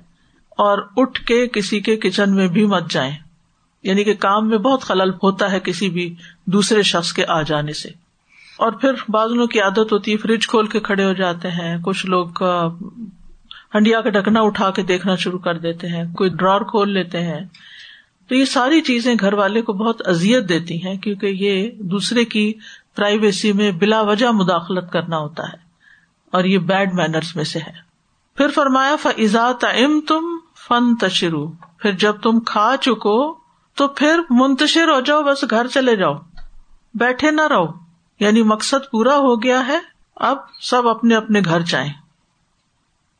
اور 0.51 0.79
اٹھ 0.97 1.25
کے 1.25 1.49
کسی 1.49 1.81
کے 1.81 1.97
کچن 1.97 2.35
میں 2.35 2.49
بھی 2.49 2.67
مت 2.67 2.91
جائیں۔ 2.91 3.15
یعنی 3.83 4.05
کہ 4.05 4.15
کام 4.15 4.49
میں 4.49 4.59
بہت 4.59 4.83
خلل 4.83 5.11
ہوتا 5.23 5.53
ہے 5.53 5.61
کسی 5.61 5.89
بھی 5.89 6.15
دوسرے 6.47 6.83
شخص 6.83 7.13
کے 7.13 7.25
آ 7.29 7.43
جانے 7.43 7.73
سے۔ 7.73 7.89
اور 8.59 8.73
پھر 8.73 8.93
بازو 9.09 9.47
کی 9.47 9.61
عادت 9.61 9.93
ہوتی 9.93 10.13
ہے 10.13 10.17
فریج 10.17 10.47
کھول 10.47 10.67
کے 10.67 10.81
کھڑے 10.81 11.05
ہو 11.05 11.13
جاتے 11.15 11.51
ہیں، 11.51 11.77
کچھ 11.85 12.05
لوگ 12.07 12.43
ہنڈیا 13.75 14.01
کا 14.01 14.11
ڈھکنا 14.11 14.41
اٹھا 14.43 14.71
کے 14.71 14.83
دیکھنا 14.83 15.15
شروع 15.17 15.39
کر 15.39 15.59
دیتے 15.59 15.89
ہیں، 15.89 16.05
کوئی 16.17 16.31
ڈرار 16.31 16.61
کھول 16.61 16.93
لیتے 16.93 17.23
ہیں۔ 17.23 17.41
تو 18.31 18.35
یہ 18.35 18.45
ساری 18.45 18.81
چیزیں 18.81 19.15
گھر 19.15 19.33
والے 19.33 19.63
کو 19.63 19.73
بہت 19.75 20.07
ازیت 20.09 20.49
دیتی 20.49 20.83
ہیں، 20.85 20.97
کیونکہ 20.97 21.27
یہ 21.27 21.71
دوسرے 21.91 22.25
کی 22.25 22.53
پرائیویسی 22.97 23.53
میں 23.53 23.71
بلا 23.73 24.01
وجہ 24.03 24.31
مداخلت 24.33 24.93
کرنا 24.93 25.19
ہوتا 25.19 25.49
ہے، 25.49 25.59
اور 26.33 26.45
یہ 26.45 26.59
بیڈ 26.69 26.95
مینرس 26.95 27.35
میں 27.37 27.45
سے 27.45 27.59
ہے۔ 27.59 27.73
پھر 28.39 28.49
فرمایا 28.55 28.97
فضا 28.97 29.51
تم 29.61 29.99
تم 30.07 30.37
فن 30.69 30.95
تشرو 30.97 31.47
پھر 31.79 31.93
جب 31.97 32.21
تم 32.23 32.41
کھا 32.47 32.71
چکو، 32.81 33.19
تو 33.77 33.89
پھر 33.89 34.21
منتشر 34.31 34.89
ہو 34.89 35.01
جاؤ، 35.01 35.23
بس 35.23 35.45
گھر 35.51 35.67
چلے 35.67 35.97
جاؤ، 35.97 36.15
بیٹھے 36.95 37.31
نہ 37.31 37.47
رہو۔ 37.51 37.67
یعنی 38.21 38.43
مقصد 38.43 38.91
پورا 38.91 39.17
ہو 39.17 39.43
گیا 39.43 39.67
ہے، 39.67 39.79
اب 40.17 40.37
سب 40.61 40.89
اپنے 40.89 41.17
اپنے 41.17 41.41
گھر 41.45 41.61
جائیں۔ 41.61 41.93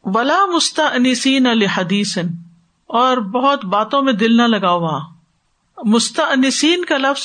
ولا 0.05 0.47
مستا 0.47 0.83
انسین 0.83 1.47
الحدیث 1.47 2.19
اور 2.87 3.17
بہت 3.17 3.65
باتوں 3.65 4.03
میں 4.03 4.13
دل 4.13 4.37
نہ 4.37 4.43
لگاؤ 4.43 4.81
وہاں۔ 4.81 5.01
مستا 5.85 6.23
انسین 6.23 6.85
کا 6.85 6.97
لفظ 6.97 7.23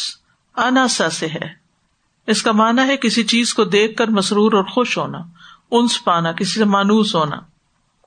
اناسا 0.57 1.09
سے 1.09 1.27
ہے۔ 1.27 1.63
اس 2.27 2.43
کا 2.43 2.51
مانا 2.51 2.87
ہے 2.87 2.97
کسی 2.97 3.23
چیز 3.23 3.53
کو 3.53 3.63
دیکھ 3.63 3.97
کر 3.97 4.07
مسرور 4.07 4.53
اور 4.53 4.63
خوش 4.63 4.97
ہونا، 4.97 5.17
انس 5.71 6.03
پانا، 6.03 6.31
کسی 6.31 6.59
سے 6.59 6.65
مانوس 6.65 7.15
ہونا۔ 7.15 7.35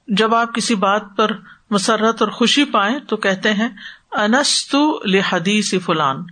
جب 0.08 0.34
آپ 0.34 0.54
کسی 0.54 0.74
بات 0.74 1.02
پر 1.16 1.30
مسرت 1.70 2.22
اور 2.22 2.30
خوشی 2.30 2.64
پائیں 2.64 2.98
تو 2.98 3.16
کہتے 3.16 3.52
ہیں 3.52 3.68
انست 4.12 4.76
لحدیث 5.04 5.74
فلان۔ 5.84 6.24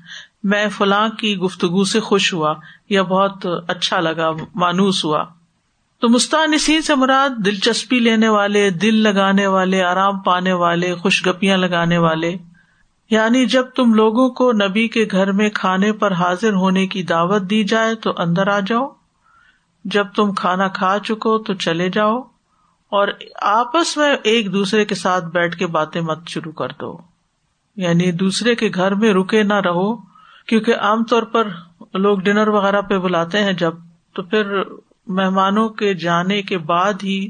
میں 0.44 0.68
فلاں 0.68 1.08
کی 1.08 1.36
گفتگو 1.36 1.84
سے 1.84 2.00
خوش 2.00 2.34
ہوا 2.34 2.54
یا 2.88 3.02
بہت 3.02 3.46
اچھا 3.68 4.00
لگا، 4.00 4.30
مانوس 4.54 5.04
ہوا۔ 5.04 5.24
تو 6.00 6.08
مستانسین 6.08 6.82
سے 6.82 6.94
مراد 6.94 7.30
دلچسپی 7.44 7.98
لینے 7.98 8.28
والے، 8.28 8.70
دل 8.70 8.94
لگانے 8.94 9.46
والے، 9.46 9.84
آرام 9.84 10.20
پانے 10.20 10.52
والے 10.52 10.94
خوش 10.94 11.26
گپیاں 11.26 11.56
لگانے 11.56 11.98
والے۔ 11.98 12.36
یعنی 13.10 13.46
جب 13.46 13.62
تم 13.62 13.94
لوگوں 13.94 14.30
کو 14.30 14.52
نبی 14.52 14.88
کے 14.88 15.06
گھر 15.10 15.32
میں 15.32 15.50
کھانے 15.50 15.92
پر 15.92 16.12
حاضر 16.12 16.52
ہونے 16.52 16.86
کی 16.86 17.02
دعوت 17.02 17.42
دی 17.42 17.64
جائے 17.64 17.94
تو 17.94 18.12
اندر 18.16 18.48
آ 18.48 18.60
جاؤ۔ 18.60 18.88
جب 19.84 20.06
تم 20.16 20.32
کھانا 20.32 20.68
کھا 20.68 20.98
چکو 21.04 21.38
تو 21.38 21.54
چلے 21.54 21.88
جاؤ۔ 21.88 22.18
اور 22.88 23.08
آپس 23.42 23.96
میں 23.96 24.16
ایک 24.22 24.52
دوسرے 24.52 24.84
کے 24.84 24.94
ساتھ 24.94 25.24
بیٹھ 25.24 25.56
کے 25.56 25.66
باتیں 25.66 26.00
مت 26.00 26.28
شروع 26.28 26.52
کر 26.52 26.68
دو۔ 26.80 26.98
یعنی 27.76 28.12
دوسرے 28.12 28.54
کے 28.54 28.70
گھر 28.74 28.94
میں 28.94 29.12
رکے 29.12 29.42
نہ 29.42 29.54
رہو۔ 29.54 30.13
کیونکہ 30.46 30.76
عام 30.76 31.04
طور 31.04 31.22
پر 31.22 31.48
لوگ 31.94 32.18
ڈنر 32.18 32.48
وغیرہ 32.48 32.80
پہ 32.80 32.98
بلاتے 32.98 33.42
ہیں 33.42 33.52
جب، 33.52 33.74
تو 34.12 34.22
پھر 34.22 34.62
مہمانوں 35.06 35.68
کے 35.68 35.94
جانے 35.94 36.42
کے 36.42 36.58
بعد 36.58 36.92
ہی 37.02 37.28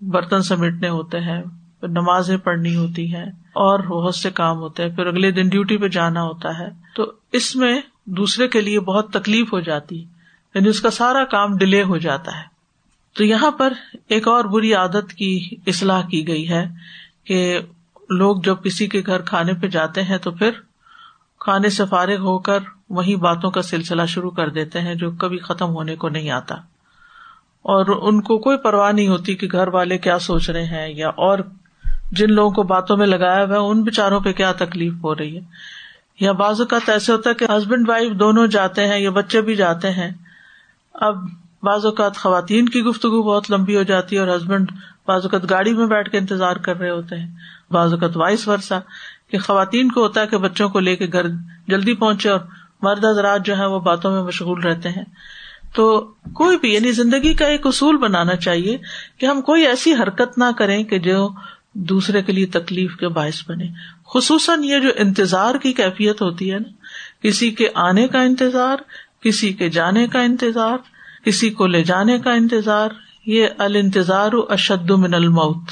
برتن 0.00 0.42
سمیٹنے 0.42 0.88
ہوتے 0.88 1.20
ہیں، 1.20 1.42
پھر 1.80 1.88
نمازیں 1.88 2.36
پڑھنی 2.36 2.76
ہوتی 2.76 3.14
ہیں 3.14 3.26
اور 3.54 3.78
بہت 3.78 4.14
سے 4.14 4.30
کام 4.30 4.58
ہوتے 4.58 4.82
ہیں، 4.82 4.96
پھر 4.96 5.06
اگلے 5.06 5.30
دن 5.30 5.48
ڈیوٹی 5.48 5.76
پہ 5.76 5.88
جانا 5.88 6.22
ہوتا 6.22 6.58
ہے۔ 6.58 6.68
تو 6.96 7.12
اس 7.32 7.56
میں 7.56 7.80
دوسرے 8.04 8.48
کے 8.48 8.60
لیے 8.60 8.80
بہت 8.80 9.12
تکلیف 9.12 9.52
ہو 9.52 9.60
جاتی 9.60 9.96
یعنی 10.54 10.68
اس 10.68 10.80
کا 10.80 10.90
سارا 10.90 11.24
کام 11.24 11.56
ڈیلے 11.56 11.82
ہو 11.82 11.96
جاتا 11.96 12.36
ہے۔ 12.36 12.54
تو 13.16 13.24
یہاں 13.24 13.50
پر 13.50 13.72
ایک 14.08 14.28
اور 14.28 14.44
بری 14.44 14.74
عادت 14.74 15.12
کی 15.12 15.48
اصلاح 15.66 16.02
کی 16.02 16.28
گئی 16.28 16.48
ہے 16.48 16.66
کہ 17.24 17.58
لوگ 18.10 18.36
جب 18.44 18.62
کسی 18.64 18.86
کے 18.86 19.02
گھر 19.06 19.20
کھانے 19.20 19.54
پہ 19.54 19.66
جاتے 19.66 20.02
ہیں 20.02 20.18
تو 20.18 20.30
پھر 20.30 20.50
کھانے 21.44 21.68
سے 21.68 21.84
فارغ 21.86 22.16
ہو 22.16 22.38
کر 22.38 22.58
وہی 22.90 23.16
باتوں 23.16 23.50
کا 23.50 23.62
سلسلہ 23.62 24.02
شروع 24.08 24.30
کر 24.30 24.48
دیتے 24.48 24.80
ہیں 24.80 24.94
جو 24.94 25.10
کبھی 25.10 25.38
ختم 25.38 25.68
ہونے 25.68 25.96
کو 25.96 26.08
نہیں 26.08 26.30
آتا۔ 26.30 26.54
اور 27.62 27.86
ان 28.02 28.20
کو 28.20 28.38
کوئی 28.38 28.58
پرواہ 28.58 28.92
نہیں 28.92 29.08
ہوتی 29.08 29.34
کہ 29.34 29.48
گھر 29.52 29.68
والے 29.68 29.98
کیا 29.98 30.18
سوچ 30.18 30.50
رہے 30.50 30.64
ہیں 30.64 30.88
یا 30.94 31.08
اور 31.08 31.38
جن 32.12 32.32
لوگوں 32.32 32.50
کو 32.50 32.62
باتوں 32.62 32.96
میں 32.96 33.06
لگایا 33.06 33.44
ہوا 33.44 33.54
ہے، 33.54 33.60
ان 33.60 33.82
بےچاروں 33.82 34.20
پہ 34.20 34.32
کیا 34.32 34.52
تکلیف 34.52 34.92
ہو 35.04 35.14
رہی 35.14 35.36
ہے۔ 35.36 35.40
یا 36.20 36.32
بعض 36.32 36.60
اوقات 36.60 36.88
ایسے 36.88 37.12
ہوتا 37.12 37.30
ہے 37.30 37.34
کہ 37.34 37.44
ہسبینڈ 37.44 37.88
وائف 37.88 38.12
دونوں 38.12 38.46
جاتے 38.46 38.86
ہیں 38.86 38.98
یا 38.98 39.10
بچے 39.10 39.40
بھی 39.40 39.54
جاتے 39.54 39.90
ہیں۔ 39.90 40.10
اب 40.94 41.16
بعض 41.62 41.86
اوقات 41.86 42.16
خواتین 42.16 42.68
کی 42.68 42.82
گفتگو 42.82 43.22
بہت 43.22 43.50
لمبی 43.50 43.76
ہو 43.76 43.82
جاتی 43.82 44.16
ہے 44.16 44.20
اور 44.20 44.36
ہسبینڈ 44.36 44.72
بعض 45.06 45.22
اوقات 45.22 45.50
گاڑی 45.50 45.74
میں 45.74 45.86
بیٹھ 45.86 46.10
کے 46.10 46.18
انتظار 46.18 46.56
کر 46.56 46.76
رہے 46.76 46.90
ہوتے 46.90 47.16
ہیں۔ 47.16 47.30
بعض 47.70 47.92
اوقات 47.92 48.16
وائس 48.16 48.48
ورسا 48.48 48.78
کہ 49.34 49.38
خواتین 49.38 49.92
کو 49.92 50.02
ہوتا 50.02 50.20
ہے 50.20 50.26
کہ 50.26 50.36
بچوں 50.36 50.68
کو 50.68 50.80
لے 50.80 50.96
کے 50.96 51.06
گھر 51.12 51.26
جلدی 51.68 51.94
پہنچے 51.94 52.28
اور 52.28 52.40
مرد 52.82 53.04
حضرات 53.04 53.46
جو 53.46 53.56
ہے 53.56 53.66
وہ 53.66 53.80
باتوں 53.80 54.12
میں 54.12 54.22
مشغول 54.22 54.60
رہتے 54.60 54.88
ہیں۔ 54.88 55.04
تو 55.74 56.00
کوئی 56.34 56.58
بھی 56.58 56.74
یعنی 56.74 56.92
زندگی 56.92 57.34
کا 57.34 57.46
ایک 57.46 57.66
اصول 57.66 57.96
بنانا 57.96 58.36
چاہیے 58.36 58.78
کہ 59.18 59.26
ہم 59.26 59.40
کوئی 59.40 59.66
ایسی 59.66 59.94
حرکت 59.94 60.38
نہ 60.38 60.44
کریں 60.58 60.84
کہ 60.84 60.98
جو 60.98 61.28
دوسرے 61.72 62.22
کے 62.22 62.32
لیے 62.32 62.46
تکلیف 62.46 62.96
کے 62.96 63.08
باعث 63.08 63.42
بنے۔ 63.48 63.66
خصوصاً 64.14 64.64
یہ 64.64 64.78
جو 64.78 64.88
انتظار 64.96 65.54
کی 65.54 65.72
کیفیت 65.72 66.22
ہوتی 66.22 66.52
ہے 66.52 66.58
نا، 66.58 66.68
کسی 67.22 67.50
کے 67.50 67.68
آنے 67.74 68.08
کا 68.08 68.20
انتظار، 68.22 68.76
کسی 69.22 69.52
کے 69.52 69.70
جانے 69.70 70.06
کا 70.06 70.20
انتظار، 70.20 70.76
کسی 71.24 71.50
کو 71.50 71.66
لے 71.66 71.82
جانے 71.82 72.18
کا 72.18 72.32
انتظار، 72.32 72.88
یہ 73.26 73.46
الانتظار 73.58 74.30
اشد 74.48 74.90
من 74.90 75.14
الموت۔ 75.14 75.64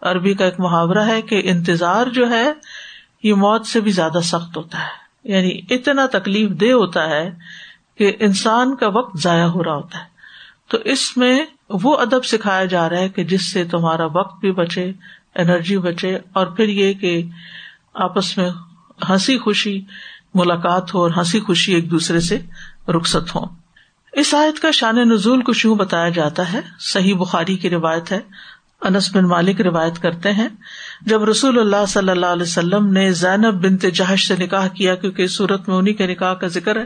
عربی 0.00 0.34
کا 0.34 0.44
ایک 0.44 0.60
محاورہ 0.60 1.06
ہے 1.06 1.22
کہ 1.22 1.40
انتظار 1.44 2.06
جو 2.06 2.30
ہے 2.30 2.52
یہ 3.22 3.34
موت 3.34 3.66
سے 3.66 3.80
بھی 3.80 3.90
زیادہ 3.90 4.18
سخت 4.22 4.56
ہوتا 4.56 4.78
ہے۔ 4.78 5.00
یعنی 5.24 5.74
اتنا 5.74 6.06
تکلیف 6.06 6.50
دہ 6.50 6.72
ہوتا 6.72 7.08
ہے 7.08 7.30
کہ 7.98 8.16
انسان 8.20 8.76
کا 8.76 8.88
وقت 8.88 9.18
ضائع 9.18 9.44
ہو 9.44 9.64
رہا 9.64 9.74
ہوتا 9.74 9.98
ہے۔ 9.98 10.04
تو 10.68 10.78
اس 10.84 11.16
میں 11.16 11.40
وہ 11.68 11.96
ادب 11.96 12.24
سکھایا 12.24 12.64
جا 12.64 12.88
رہا 12.88 12.98
ہے 12.98 13.08
کہ 13.08 13.24
جس 13.24 13.52
سے 13.52 13.64
تمہارا 13.64 14.06
وقت 14.06 14.40
بھی 14.40 14.52
بچے، 14.52 14.92
انرجی 15.34 15.78
بچے 15.78 16.18
اور 16.32 16.46
پھر 16.46 16.68
یہ 16.68 16.92
کہ 16.92 17.22
آپس 17.94 18.38
میں 18.38 18.50
ہنسی 19.10 19.38
خوشی، 19.38 19.80
ملاقات 20.34 20.94
ہو 20.94 21.02
اور 21.02 21.10
ہنسی 21.16 21.40
خوشی 21.40 21.74
ایک 21.74 21.90
دوسرے 21.90 22.20
سے 22.20 22.38
رخصت 22.88 23.34
ہو 23.34 23.40
اس 24.12 24.34
آیت 24.34 24.60
کا 24.60 24.70
شان 24.70 24.96
نزول 24.96 25.42
کچھ 25.42 25.66
یوں 25.66 25.74
بتایا 25.74 26.08
جاتا 26.08 26.52
ہے۔ 26.52 26.60
صحیح 26.78 27.14
بخاری 27.14 27.56
کی 27.56 27.70
روایت 27.70 28.12
ہے۔ 28.12 28.20
انس 28.80 29.16
بن 29.16 29.24
مالک 29.24 29.60
روایت 29.60 29.98
کرتے 29.98 30.32
ہیں، 30.32 30.48
جب 31.02 31.24
رسول 31.24 31.58
اللہ 31.58 31.86
صلی 31.88 32.10
اللہ 32.10 32.26
علیہ 32.26 32.42
وسلم 32.42 32.92
نے 32.92 33.12
زینب 33.12 33.54
بنت 33.54 33.82
جہش 33.82 34.28
سے 34.28 34.34
نکاح 34.44 34.68
کیا 34.68 34.94
کیونکہ 34.94 35.22
اس 35.22 35.36
صورت 35.36 35.68
میں 35.68 35.76
انہیں 35.76 35.94
کے 35.94 36.06
نکاح 36.06 36.34
کا 36.34 36.46
ذکر 36.46 36.76
ہے، 36.76 36.84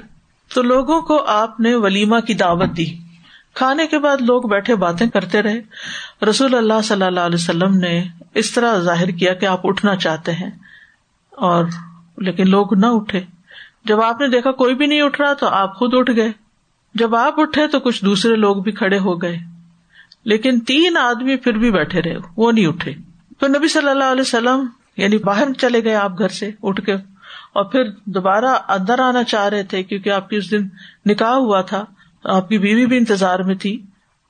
تو 0.54 0.62
لوگوں 0.62 1.02
کو 1.02 1.24
آپ 1.24 1.60
نے 1.60 1.74
ولیما 1.74 2.20
کی 2.20 2.34
دعوت 2.34 2.76
دی۔ 2.76 2.86
کھانے 3.54 3.86
کے 3.86 3.98
بعد 3.98 4.16
لوگ 4.20 4.42
بیٹھے 4.42 4.74
باتیں 4.74 5.06
کرتے 5.06 5.42
رہے۔ 5.42 5.60
رسول 6.30 6.54
اللہ 6.54 6.80
صلی 6.84 7.04
اللہ 7.04 7.20
علیہ 7.20 7.34
وسلم 7.34 7.76
نے 7.76 8.04
اس 8.34 8.52
طرح 8.52 8.78
ظاہر 8.78 9.08
کیا 9.08 9.34
کہ 9.34 9.46
آپ 9.46 9.60
اٹھنا 9.64 9.96
چاہتے 9.96 10.32
ہیں۔ 10.32 10.50
اور 11.30 11.64
لیکن 12.18 12.50
لوگ 12.50 12.78
نہ 12.78 12.86
اٹھے۔ 12.86 13.20
جب 13.84 14.02
آپ 14.02 14.20
نے 14.20 14.28
دیکھا 14.28 14.52
کوئی 14.52 14.74
بھی 14.74 14.86
نہیں 14.86 15.02
اٹھ 15.02 15.20
رہا 15.20 15.32
تو 15.32 15.48
آپ 15.48 15.76
خود 15.76 15.90
اٹھ 15.94 16.10
گئے۔ 16.16 16.32
جب 16.94 17.16
آپ 17.16 17.40
اٹھے 17.40 17.66
تو 17.66 17.80
کچھ 17.80 18.04
دوسرے 18.04 18.36
لوگ 18.36 18.56
بھی 18.56 18.72
کھڑے 18.72 18.98
ہو 18.98 19.22
گئے۔ 19.22 19.38
لیکن 20.24 20.60
تین 20.60 20.96
آدمی 20.96 21.36
پھر 21.36 21.52
بھی 21.52 21.70
بیٹھے 21.70 22.02
رہے، 22.02 22.16
وہ 22.36 22.52
نہیں 22.52 22.66
اٹھے۔ 22.66 22.92
تو 23.38 23.46
نبی 23.46 23.68
صلی 23.68 23.88
اللہ 23.88 24.04
علیہ 24.04 24.20
وسلم 24.20 24.66
یعنی 24.96 25.18
باہر 25.18 25.52
چلے 25.58 25.84
گئے 25.84 25.94
آپ 25.94 26.18
گھر 26.18 26.28
سے، 26.28 26.50
اٹھ 26.62 26.80
کے۔ 26.80 26.92
اور 27.52 27.64
پھر 27.64 27.84
دوبارہ 28.06 28.58
اندر 28.68 28.98
آنا 28.98 29.24
چاہ 29.24 29.44
رہے 29.44 29.62
تھے، 29.62 29.82
کیونکہ 29.82 30.10
آپ 30.10 30.28
کی 30.28 30.36
اس 30.36 30.50
دن 30.50 30.66
نکاح 31.06 31.32
ہوا 31.32 31.60
تھا 31.60 31.84
آپ 32.24 32.48
کی 32.48 32.58
بیوی 32.58 32.86
بھی 32.86 32.96
انتظار 32.96 33.38
میں 33.38 33.54
تھی۔ 33.54 33.82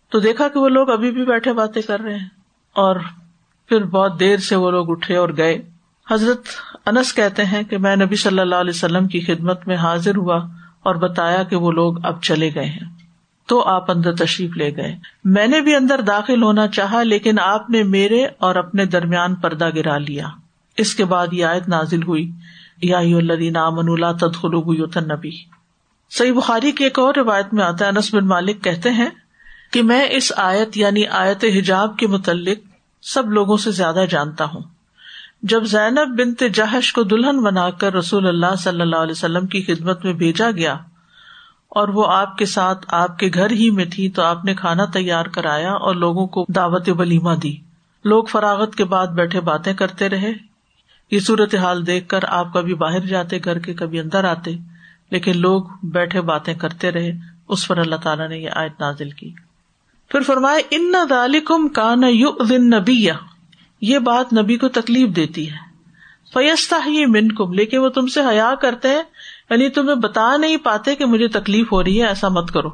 تو 0.08 0.20
دیکھا 0.20 0.48
کہ 0.48 0.58
وہ 0.58 0.68
لوگ 0.68 0.90
ابھی 0.90 1.10
بھی 1.10 1.24
بیٹھے 1.24 1.52
باتیں 1.52 1.82
کر 1.82 2.00
رہے 2.00 2.18
ہیں۔ 2.18 2.28
اور 2.72 2.96
پھر 3.68 3.84
بہت 3.84 4.20
دیر 4.20 4.36
سے 4.36 4.56
وہ 4.56 4.70
لوگ 4.70 4.90
اٹھے 4.90 5.16
اور 5.16 5.28
گئے۔ 5.36 5.62
حضرت 6.10 6.40
انس 6.86 7.14
کہتے 7.14 7.44
ہیں 7.44 7.62
کہ 7.62 7.78
میں 7.78 7.96
نبی 7.96 8.16
صلی 8.16 8.38
اللہ 8.38 8.54
علیہ 8.54 8.72
وسلم 8.74 9.08
کی 9.08 9.20
خدمت 9.20 9.68
میں 9.68 9.76
حاضر 9.76 10.16
ہوا 10.16 10.36
اور 10.82 10.94
بتایا 10.94 11.42
کہ 11.42 11.56
وہ 11.56 11.72
لوگ 11.72 12.06
اب 12.06 12.22
چلے 12.22 12.54
گئے 12.54 12.64
ہیں۔ 12.64 13.03
تو 13.46 13.68
آپ 13.68 13.90
اندر 13.90 14.14
تشریف 14.14 14.56
لے 14.56 14.76
گئے۔ 14.76 14.96
میں 15.24 15.46
نے 15.46 15.60
بھی 15.60 15.76
اندر 15.76 16.00
داخل 16.00 16.42
ہونا 16.42 16.68
چاہا، 16.68 17.02
لیکن 17.02 17.38
آپ 17.38 17.70
نے 17.70 17.82
میرے 17.82 18.26
اور 18.38 18.54
اپنے 18.54 18.84
درمیان 18.84 19.34
پردہ 19.34 19.70
گرا 19.74 19.98
لیا۔ 19.98 20.28
اس 20.76 20.94
کے 20.94 21.04
بعد 21.04 21.26
یہ 21.32 21.44
آیت 21.44 21.68
نازل 21.68 22.02
ہوئی۔ 22.02 22.30
یا 22.82 23.00
من 23.70 23.88
اللہ 23.88 24.12
تدخل 24.20 24.80
نبی 25.12 25.30
صحیح 26.10 26.32
بخاری 26.32 26.72
کی 26.72 26.84
ایک 26.84 26.98
اور 26.98 27.14
روایت 27.14 27.54
میں 27.54 27.64
آتا 27.64 27.84
ہے، 27.84 27.90
انس 27.90 28.14
بن 28.14 28.26
مالک 28.26 28.64
کہتے 28.64 28.90
ہیں 28.90 29.08
کہ 29.72 29.82
میں 29.82 30.08
اس 30.10 30.32
آیت 30.36 30.76
یعنی 30.76 31.06
آیت 31.06 31.44
حجاب 31.44 31.96
کے 31.96 32.06
متعلق 32.06 32.58
سب 33.02 33.30
لوگوں 33.30 33.56
سے 33.56 33.70
زیادہ 33.70 34.04
جانتا 34.10 34.44
ہوں۔ 34.44 34.60
جب 35.42 35.64
زینب 35.64 36.20
بنت 36.20 36.42
جہش 36.54 36.92
کو 36.92 37.02
دلہن 37.02 37.42
بنا 37.42 37.70
کر 37.70 37.94
رسول 37.94 38.26
اللہ 38.26 38.54
صلی 38.58 38.80
اللہ 38.80 38.96
علیہ 38.96 39.12
وسلم 39.12 39.46
کی 39.46 39.62
خدمت 39.62 40.04
میں 40.04 40.12
بھیجا 40.12 40.50
گیا 40.50 40.76
اور 41.75 41.88
وہ 41.88 42.07
آپ 42.12 42.38
کے 42.38 42.47
ساتھ 42.47 42.87
آپ 42.88 43.19
کے 43.19 43.31
گھر 43.35 43.50
ہی 43.50 43.71
میں 43.71 43.85
تھی 43.85 44.11
تو 44.11 44.23
آپ 44.23 44.45
نے 44.45 44.54
کھانا 44.54 44.85
تیار 44.85 45.26
کرایا 45.26 45.73
اور 45.73 45.95
لوگوں 45.95 46.26
کو 46.26 46.45
دعوت 46.49 46.88
ولیمہ 46.88 47.35
دی۔ 47.43 47.57
لوگ 48.04 48.25
فراغت 48.25 48.75
کے 48.75 48.85
بعد 48.85 49.07
بیٹھے 49.07 49.40
باتیں 49.40 49.75
کرتے 49.75 50.09
رہے۔ 50.09 50.33
یہ 51.11 51.19
صورت 51.19 51.54
حال 51.54 51.87
دیکھ 51.87 52.09
کر 52.09 52.25
آپ 52.28 52.52
کبھی 52.52 52.75
باہر 52.75 53.00
جاتے، 53.00 53.38
گھر 53.45 53.59
کے 53.59 53.75
کبھی 53.75 54.00
اندر 54.00 54.25
آتے، 54.25 54.50
لیکن 55.11 55.38
لوگ 55.38 55.62
بیٹھے 55.83 56.21
باتیں 56.21 56.54
کرتے 56.54 56.90
رہے۔ 56.93 57.12
اس 57.49 57.69
پر 57.69 57.78
اللہ 57.78 57.97
تعالیٰ 57.97 58.28
نے 58.28 58.38
یہ 58.38 58.50
آیت 58.52 58.81
نازل 58.81 59.11
کی۔ 59.11 59.31
پھر 60.09 60.21
فرمائے 60.21 60.62
ان 60.71 60.95
دالکم 61.11 61.69
کا 61.69 61.95
نبی 62.59 63.09
یہ 63.81 63.99
بات 63.99 64.33
نبی 64.33 64.57
کو 64.57 64.69
تکلیف 64.69 65.16
دیتی 65.16 65.50
ہے۔ 65.50 65.75
فیستا 66.33 66.76
ہی 66.87 67.07
من 67.07 67.33
کم 67.33 67.52
لیکن 67.52 67.78
وہ 67.78 67.88
تم 67.88 68.07
سے 68.07 68.21
حیا 68.31 68.54
کرتے 68.62 68.88
ہیں۔ 68.88 69.02
یعنی 69.50 69.68
تمہیں 69.68 69.96
بتا 69.96 70.36
نہیں 70.36 70.56
پاتے 70.56 70.94
کہ 70.94 71.04
مجھے 71.04 71.28
تکلیف 71.28 71.72
ہو 71.72 71.84
رہی 71.84 72.02
ہے، 72.02 72.06
ایسا 72.06 72.28
مت 72.28 72.50
کرو۔ 72.50 72.68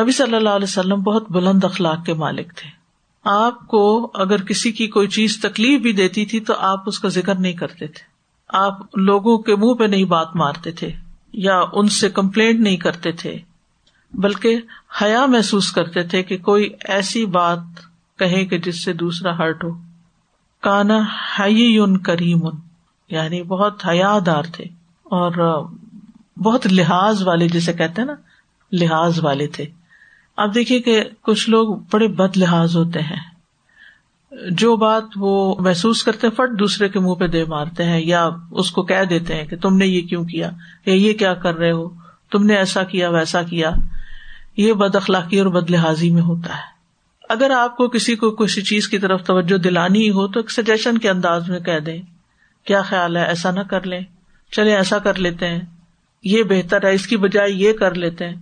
نبی 0.00 0.12
صلی 0.12 0.36
اللہ 0.36 0.48
علیہ 0.48 0.68
وسلم 0.68 1.02
بہت 1.02 1.30
بلند 1.30 1.64
اخلاق 1.64 2.04
کے 2.04 2.14
مالک 2.14 2.52
تھے۔ 2.56 2.82
آپ 3.24 3.66
کو 3.66 4.10
اگر 4.14 4.42
کسی 4.42 4.72
کی 4.72 4.86
کوئی 4.86 5.08
چیز 5.08 5.40
تکلیف 5.42 5.80
بھی 5.80 5.92
دیتی 5.92 6.24
تھی 6.24 6.40
تو 6.40 6.54
آپ 6.58 6.80
اس 6.86 6.98
کا 6.98 7.08
ذکر 7.08 7.34
نہیں 7.34 7.52
کرتے 7.52 7.86
تھے۔ 7.86 8.12
آپ 8.48 8.98
لوگوں 8.98 9.38
کے 9.38 9.56
منہ 9.56 9.74
پہ 9.74 9.84
نہیں 9.84 10.04
بات 10.04 10.36
مارتے 10.36 10.70
تھے 10.70 10.90
یا 11.32 11.60
ان 11.72 11.88
سے 11.88 12.10
کمپلینٹ 12.10 12.60
نہیں 12.60 12.76
کرتے 12.76 13.12
تھے، 13.12 13.38
بلکہ 14.12 14.60
حیا 15.02 15.26
محسوس 15.26 15.72
کرتے 15.72 16.02
تھے 16.02 16.22
کہ 16.22 16.38
کوئی 16.38 16.70
ایسی 16.84 17.26
بات 17.26 17.58
کہے 18.18 18.44
کہ 18.44 18.58
جس 18.58 18.84
سے 18.84 18.92
دوسرا 18.92 19.38
ہرٹ 19.38 19.64
ہو۔ 19.64 19.70
کانا 20.60 20.98
ان 21.38 21.98
کریم 21.98 22.40
یعنی 23.10 23.42
بہت 23.42 23.86
حیا 23.86 24.18
دار 24.26 24.42
تھے۔ 24.42 24.81
اور 25.12 25.64
بہت 26.36 26.66
لحاظ 26.66 27.22
والے 27.22 27.48
جسے 27.48 27.72
کہتے 27.72 28.02
ہیں 28.02 28.06
نا، 28.06 28.14
لحاظ 28.72 29.24
والے 29.24 29.46
تھے۔ 29.46 29.66
اب 30.36 30.54
دیکھیے 30.54 30.80
کہ 30.80 31.04
کچھ 31.22 31.50
لوگ 31.50 31.76
بڑے 31.92 32.08
بد 32.08 32.36
لحاظ 32.36 32.76
ہوتے 32.76 33.00
ہیں۔ 33.00 33.20
جو 34.50 34.76
بات 34.76 35.04
وہ 35.16 35.54
محسوس 35.58 36.02
کرتے 36.02 36.30
فٹ 36.30 36.58
دوسرے 36.58 36.88
کے 36.88 36.98
منہ 36.98 37.14
پہ 37.14 37.26
دے 37.26 37.44
مارتے 37.44 37.84
ہیں 37.84 38.00
یا 38.00 38.30
اس 38.50 38.70
کو 38.70 38.82
کہہ 38.82 39.04
دیتے 39.10 39.34
ہیں 39.34 39.44
کہ 39.44 39.56
تم 39.56 39.76
نے 39.76 39.86
یہ 39.86 40.00
کیوں 40.00 40.24
کیا 40.24 40.50
یا 40.86 40.94
یہ 40.94 41.12
کیا 41.12 41.34
کر 41.34 41.54
رہے 41.54 41.70
ہو، 41.70 41.88
تم 42.30 42.46
نے 42.46 42.56
ایسا 42.56 42.84
کیا، 42.84 43.10
ویسا 43.10 43.42
کیا۔ 43.42 43.70
یہ 44.56 44.72
بد 44.72 44.96
اخلاقی 44.96 45.38
اور 45.38 45.46
بد 45.46 45.70
لحاظی 45.70 46.10
میں 46.10 46.22
ہوتا 46.22 46.54
ہے۔ 46.54 46.72
اگر 47.28 47.50
آپ 47.50 47.76
کو 47.76 47.88
کسی 47.88 48.16
کو 48.16 48.30
کسی 48.30 48.62
چیز 48.62 48.88
کی 48.88 48.98
طرف 48.98 49.24
توجہ 49.24 49.58
دلانی 49.58 50.02
ہی 50.02 50.10
ہو 50.10 50.28
تو 50.28 50.40
ایک 50.40 50.50
سجیشن 50.50 50.98
کے 50.98 51.10
انداز 51.10 51.50
میں 51.50 51.60
کہہ 51.60 51.78
دیں، 51.78 52.02
کیا 52.64 52.82
خیال 52.82 53.16
ہے، 53.16 53.24
ایسا 53.24 53.50
نہ 53.50 53.60
کر 53.60 53.86
لیں 53.86 54.00
چلے 54.52 54.76
ایسا 54.76 54.98
کر 54.98 55.14
لیتے 55.14 55.48
ہیں، 55.48 55.60
یہ 56.24 56.42
بہتر 56.42 56.84
ہے، 56.84 56.94
اس 56.94 57.06
کی 57.06 57.16
بجائے 57.16 57.50
یہ 57.50 57.72
کر 57.72 57.94
لیتے 57.94 58.28
ہیں۔ 58.28 58.36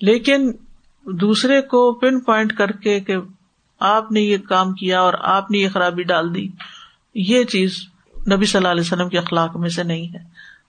لیکن 0.00 0.52
دوسرے 1.04 1.60
کو 1.60 1.92
پن 1.92 2.20
پوائنٹ 2.20 2.52
کر 2.52 2.72
کے 2.72 3.00
کہ 3.00 3.16
آپ 3.80 4.12
نے 4.12 4.20
یہ 4.20 4.36
کام 4.38 4.72
کیا 4.72 5.00
اور 5.00 5.14
آپ 5.20 5.50
نے 5.50 5.58
یہ 5.58 5.68
خرابی 5.68 6.02
ڈال 6.02 6.34
دی، 6.34 6.48
یہ 7.14 7.44
چیز 7.44 7.76
نبی 8.32 8.44
صلی 8.44 8.58
اللہ 8.58 8.68
علیہ 8.68 8.80
وسلم 8.80 9.08
کے 9.08 9.18
اخلاق 9.18 9.56
میں 9.56 9.68
سے 9.68 9.82
نہیں 9.82 10.14
ہے 10.14 10.18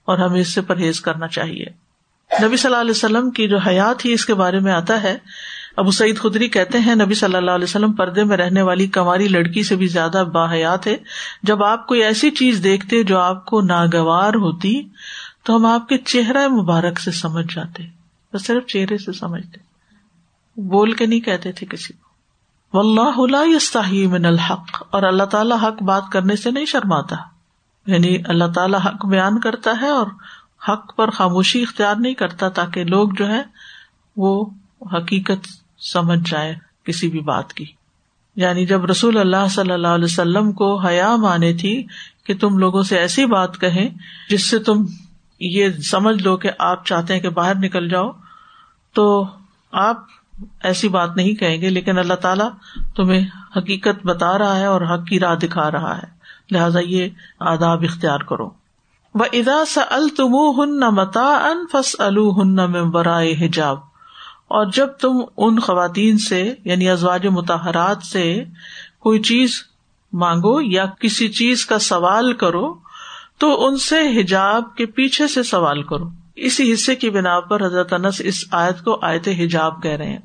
اور 0.06 0.18
ہمیں 0.18 0.42
اس 0.42 0.54
سے 0.54 0.62
پرہیز 0.62 1.02
کرنا 1.02 1.28
چاہیے۔ 1.28 1.66
نبی 2.44 2.58
صلی 2.58 2.70
اللہ 2.70 2.82
علیہ 2.82 2.92
وسلم 2.92 3.32
کی 3.32 3.48
جو 3.48 3.58
حیات 3.58 4.06
ہی 4.06 4.14
اس 4.14 4.26
کے 4.26 4.34
بارے 4.34 4.60
میں 4.60 4.74
آتا 4.74 5.04
ہے 5.04 5.18
ابو 5.76 5.92
سعید 5.92 6.18
خدری 6.18 6.50
کہتے 6.50 6.80
ہیں، 6.80 6.96
نبی 6.96 7.14
صلی 7.14 7.36
اللہ 7.36 7.52
علیہ 7.52 7.64
وسلم 7.64 7.94
پردے 7.94 8.24
میں 8.24 8.38
رہنے 8.38 8.62
والی 8.62 8.88
کماری 8.88 9.28
لڑکی 9.28 9.64
سے 9.64 9.76
بھی 9.76 9.88
زیادہ 9.88 10.24
باحیات 10.34 10.88
ہے۔ 10.88 10.98
جب 11.44 11.64
آپ 11.64 11.88
کوئی 11.88 12.04
ایسی 12.04 12.32
چیز 12.32 12.64
دیکھتے 12.64 13.04
جو 13.04 13.20
آپ 13.20 13.46
کو 13.46 13.62
ناگوار 13.62 14.34
ہوتی، 14.34 14.82
تو 15.44 15.56
ہم 15.56 15.66
آپ 15.66 15.88
کے 15.88 15.98
چہرہ 15.98 16.48
مبارک 16.48 17.00
سے 17.00 17.12
سمجھ 17.12 17.56
جاتے۔ 17.56 17.84
بس 18.34 18.46
صرف 18.46 18.66
چہرے 18.66 18.98
سے 18.98 19.12
سمجھتے۔ 19.12 19.58
بول 20.62 20.92
کے 20.92 21.06
نہیں 21.06 21.20
کہتے 21.20 21.52
تھے 21.52 21.68
کسی 21.68 21.94
کو۔ 21.94 22.80
اللہ 22.80 23.20
من 24.08 24.26
الحق۔ 24.26 24.84
اور 24.90 25.04
اللہ 25.04 25.24
تعالیٰ 25.24 25.58
حق 25.64 25.84
بات 25.84 26.04
کرنے 26.12 26.36
سے 26.36 26.52
نہیں 26.52 26.66
شرماتا۔ 26.66 27.16
یعنی 27.88 28.18
اللہ 28.28 28.46
تعالیٰ 28.56 28.80
حق 28.86 29.06
بیان 29.06 29.40
کرتا 29.40 29.72
ہے 29.82 29.88
اور 29.88 30.08
حق 30.70 30.96
پر 30.96 31.10
خاموشی 31.10 31.62
اختیار 31.62 31.96
نہیں 31.96 32.14
کرتا 32.14 32.50
تاکہ 32.50 32.84
لوگ 32.84 33.10
جو 33.18 33.28
ہے 33.28 33.44
وہ 34.18 34.46
حقیقت 34.82 35.63
سمجھ 35.92 36.32
جائے 36.32 36.56
کسی 36.84 37.10
بھی 37.10 37.20
بات 37.20 37.54
کی۔ 37.54 37.66
یعنی 38.36 38.66
جب 38.66 38.86
رسول 38.86 39.18
اللہ 39.18 39.48
صلی 39.50 39.72
اللہ 39.72 39.88
علیہ 39.88 40.06
وسلم 40.06 40.52
کو 40.52 40.78
حیا 40.78 41.16
مانے 41.16 41.54
تھی 41.54 41.84
کہ 42.26 42.38
تم 42.38 42.58
لوگوں 42.58 42.84
سے 42.84 42.98
ایسی 42.98 43.26
بات 43.26 43.62
کہیں 43.62 43.90
جس 44.30 44.50
سے 44.50 44.60
تم 44.60 44.86
یہ 45.40 45.70
سمجھ 45.70 46.24
لو 46.24 46.38
کہ 46.38 46.50
آپ 46.60 46.86
چاہتے 46.86 47.14
ہیں 47.14 47.22
کہ 47.22 47.30
باہر 47.30 47.56
نکل 47.56 47.90
جاؤ، 47.90 48.12
تو 48.94 49.26
آپ 49.72 50.06
ایسی 50.64 50.90
بات 50.90 51.18
نہیں 51.18 51.34
کہیں 51.34 51.62
گے، 51.62 51.70
لیکن 51.70 51.98
اللہ 51.98 52.14
تعالیٰ 52.14 52.50
تمہیں 52.96 53.28
حقیقت 53.58 54.06
بتا 54.06 54.38
رہا 54.38 54.56
ہے 54.56 54.66
اور 54.66 54.82
حق 54.82 55.08
کی 55.08 55.20
راہ 55.20 55.36
دکھا 55.36 55.72
رہا 55.72 55.98
ہے۔ 55.98 56.08
لہٰذا 56.52 56.80
یہ 56.80 57.10
آداب 57.40 57.84
اختیار 57.84 58.20
کرو۔ 58.20 58.50
وہ 59.14 59.26
ادا 59.34 59.66
سا 59.66 59.82
التم 59.90 60.34
ہن 60.34 60.80
متا 60.80 61.50
ان 61.50 61.66
فس 61.72 61.96
ہن 62.00 62.72
میں 62.72 62.82
برائے 62.82 63.34
حجاب۔ 63.34 63.93
اور 64.54 64.66
جب 64.74 64.88
تم 64.88 65.12
ان 65.38 65.60
خواتین 65.60 66.18
سے 66.18 66.54
یعنی 66.66 66.90
ازواج 66.90 67.28
متحرات 67.28 68.04
سے 68.04 68.44
کوئی 69.00 69.22
چیز 69.22 69.64
مانگو 70.14 70.62
یا 70.62 70.86
کسی 71.00 71.28
چیز 71.28 71.66
کا 71.66 71.80
سوال 71.80 72.34
کرو، 72.34 72.74
تو 73.38 73.68
ان 73.68 73.78
سے 73.78 74.22
حجاب 74.22 74.76
کے 74.76 74.86
پیچھے 74.86 75.28
سے 75.28 75.44
سوال 75.44 75.84
کرو۔ 75.84 76.04
اسی 76.36 76.74
حصے 76.74 76.96
کی 76.96 77.10
بنا 77.10 77.40
پر 77.40 77.66
حضرت 77.66 77.94
انس 77.94 78.22
اس 78.26 78.44
آیت 78.52 78.84
کو 78.84 79.00
آیت 79.02 79.28
حجاب 79.28 79.84
کہہ 79.84 79.92
رہے 79.92 80.10
ہیں 80.10 80.20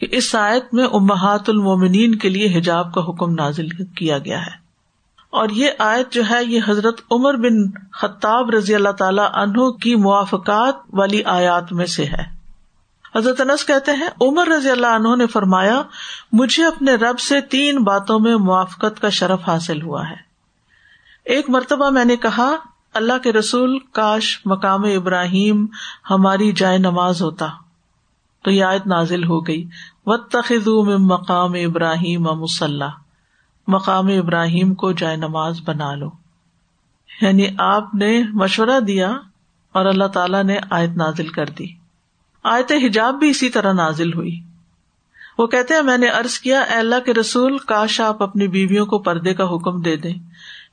کہ 0.00 0.06
اس 0.10 0.34
آیت 0.34 0.74
میں 0.74 0.84
امہات 0.84 1.48
المومنین 1.48 2.14
کے 2.14 2.28
لیے 2.28 2.58
حجاب 2.58 2.94
کا 2.94 3.00
حکم 3.00 3.34
نازل 3.34 3.68
کیا 3.68 4.18
گیا 4.18 4.46
ہے۔ 4.46 4.60
اور 5.30 5.48
یہ 5.48 5.70
آیت 5.78 6.12
جو 6.12 6.22
ہے، 6.30 6.44
یہ 6.44 6.60
حضرت 6.68 7.00
عمر 7.10 7.34
بن 7.34 7.70
خطاب 7.92 8.50
رضی 8.50 8.74
اللہ 8.74 8.92
تعالی 8.92 9.22
عنہ 9.34 9.70
کی 9.70 9.94
موافقات 9.94 10.74
والی 10.92 11.24
آیات 11.24 11.72
میں 11.72 11.86
سے 11.86 12.04
ہے۔ 12.04 12.39
حضرت 13.16 13.40
انس 13.40 13.64
کہتے 13.64 13.92
ہیں، 13.92 14.08
عمر 14.20 14.48
رضی 14.48 14.70
اللہ 14.70 14.86
عنہ 14.86 15.16
نے 15.16 15.26
فرمایا، 15.26 15.82
مجھے 16.32 16.66
اپنے 16.66 16.94
رب 16.94 17.20
سے 17.20 17.40
تین 17.40 17.78
باتوں 17.78 18.20
میں 18.20 18.36
موافقت 18.36 19.00
کا 19.00 19.08
شرف 19.08 19.48
حاصل 19.48 19.82
ہوا 19.82 20.10
ہے۔ 20.10 20.16
ایک 21.24 21.50
مرتبہ 21.50 21.90
میں 21.90 22.04
نے 22.04 22.16
کہا، 22.16 22.52
اللہ 22.94 23.18
کے 23.22 23.32
رسول، 23.32 23.78
کاش 23.78 24.40
مقام 24.46 24.84
ابراہیم 24.84 25.66
ہماری 26.10 26.52
جائے 26.52 26.78
نماز 26.78 27.22
ہوتا۔ 27.22 27.46
تو 28.44 28.50
یہ 28.50 28.64
آیت 28.64 28.86
نازل 28.86 29.24
ہو 29.24 29.46
گئی۔ 29.46 29.68
و 30.06 30.84
میں 30.84 30.96
مقام 30.96 31.52
ابراہیم 31.52 32.22
مسلح 32.22 32.88
مقام 33.68 34.06
ابراہیم 34.06 34.74
کو 34.74 34.92
جائے 34.92 35.16
نماز 35.16 35.60
بنا 35.64 35.94
لو۔ 35.94 36.10
یعنی 37.22 37.46
آپ 37.58 37.94
نے 37.94 38.22
مشورہ 38.32 38.80
دیا 38.80 39.10
اور 39.72 39.84
اللہ 39.84 40.04
تعالی 40.04 40.42
نے 40.42 40.58
آیت 40.70 40.90
نازل 40.90 41.28
کر 41.28 41.46
دی۔ 41.46 41.79
آیت 42.42 42.72
حجاب 42.72 43.14
بھی 43.14 43.30
اسی 43.30 43.48
طرح 43.48 43.72
نازل 43.72 44.12
ہوئی۔ 44.12 44.40
وہ 45.38 45.46
کہتے 45.46 45.74
ہیں، 45.74 45.82
میں 45.82 45.98
نے 45.98 46.08
ارض 46.08 46.38
کیا، 46.38 46.60
اے 46.60 46.74
اللہ 46.74 47.00
کے 47.04 47.14
رسول، 47.14 47.58
کاش 47.58 48.00
آپ 48.00 48.22
اپنی 48.22 48.48
بیویوں 48.48 48.86
کو 48.86 48.98
پردے 48.98 49.34
کا 49.34 49.44
حکم 49.44 49.80
دے 49.80 49.96
دیں، 49.96 50.14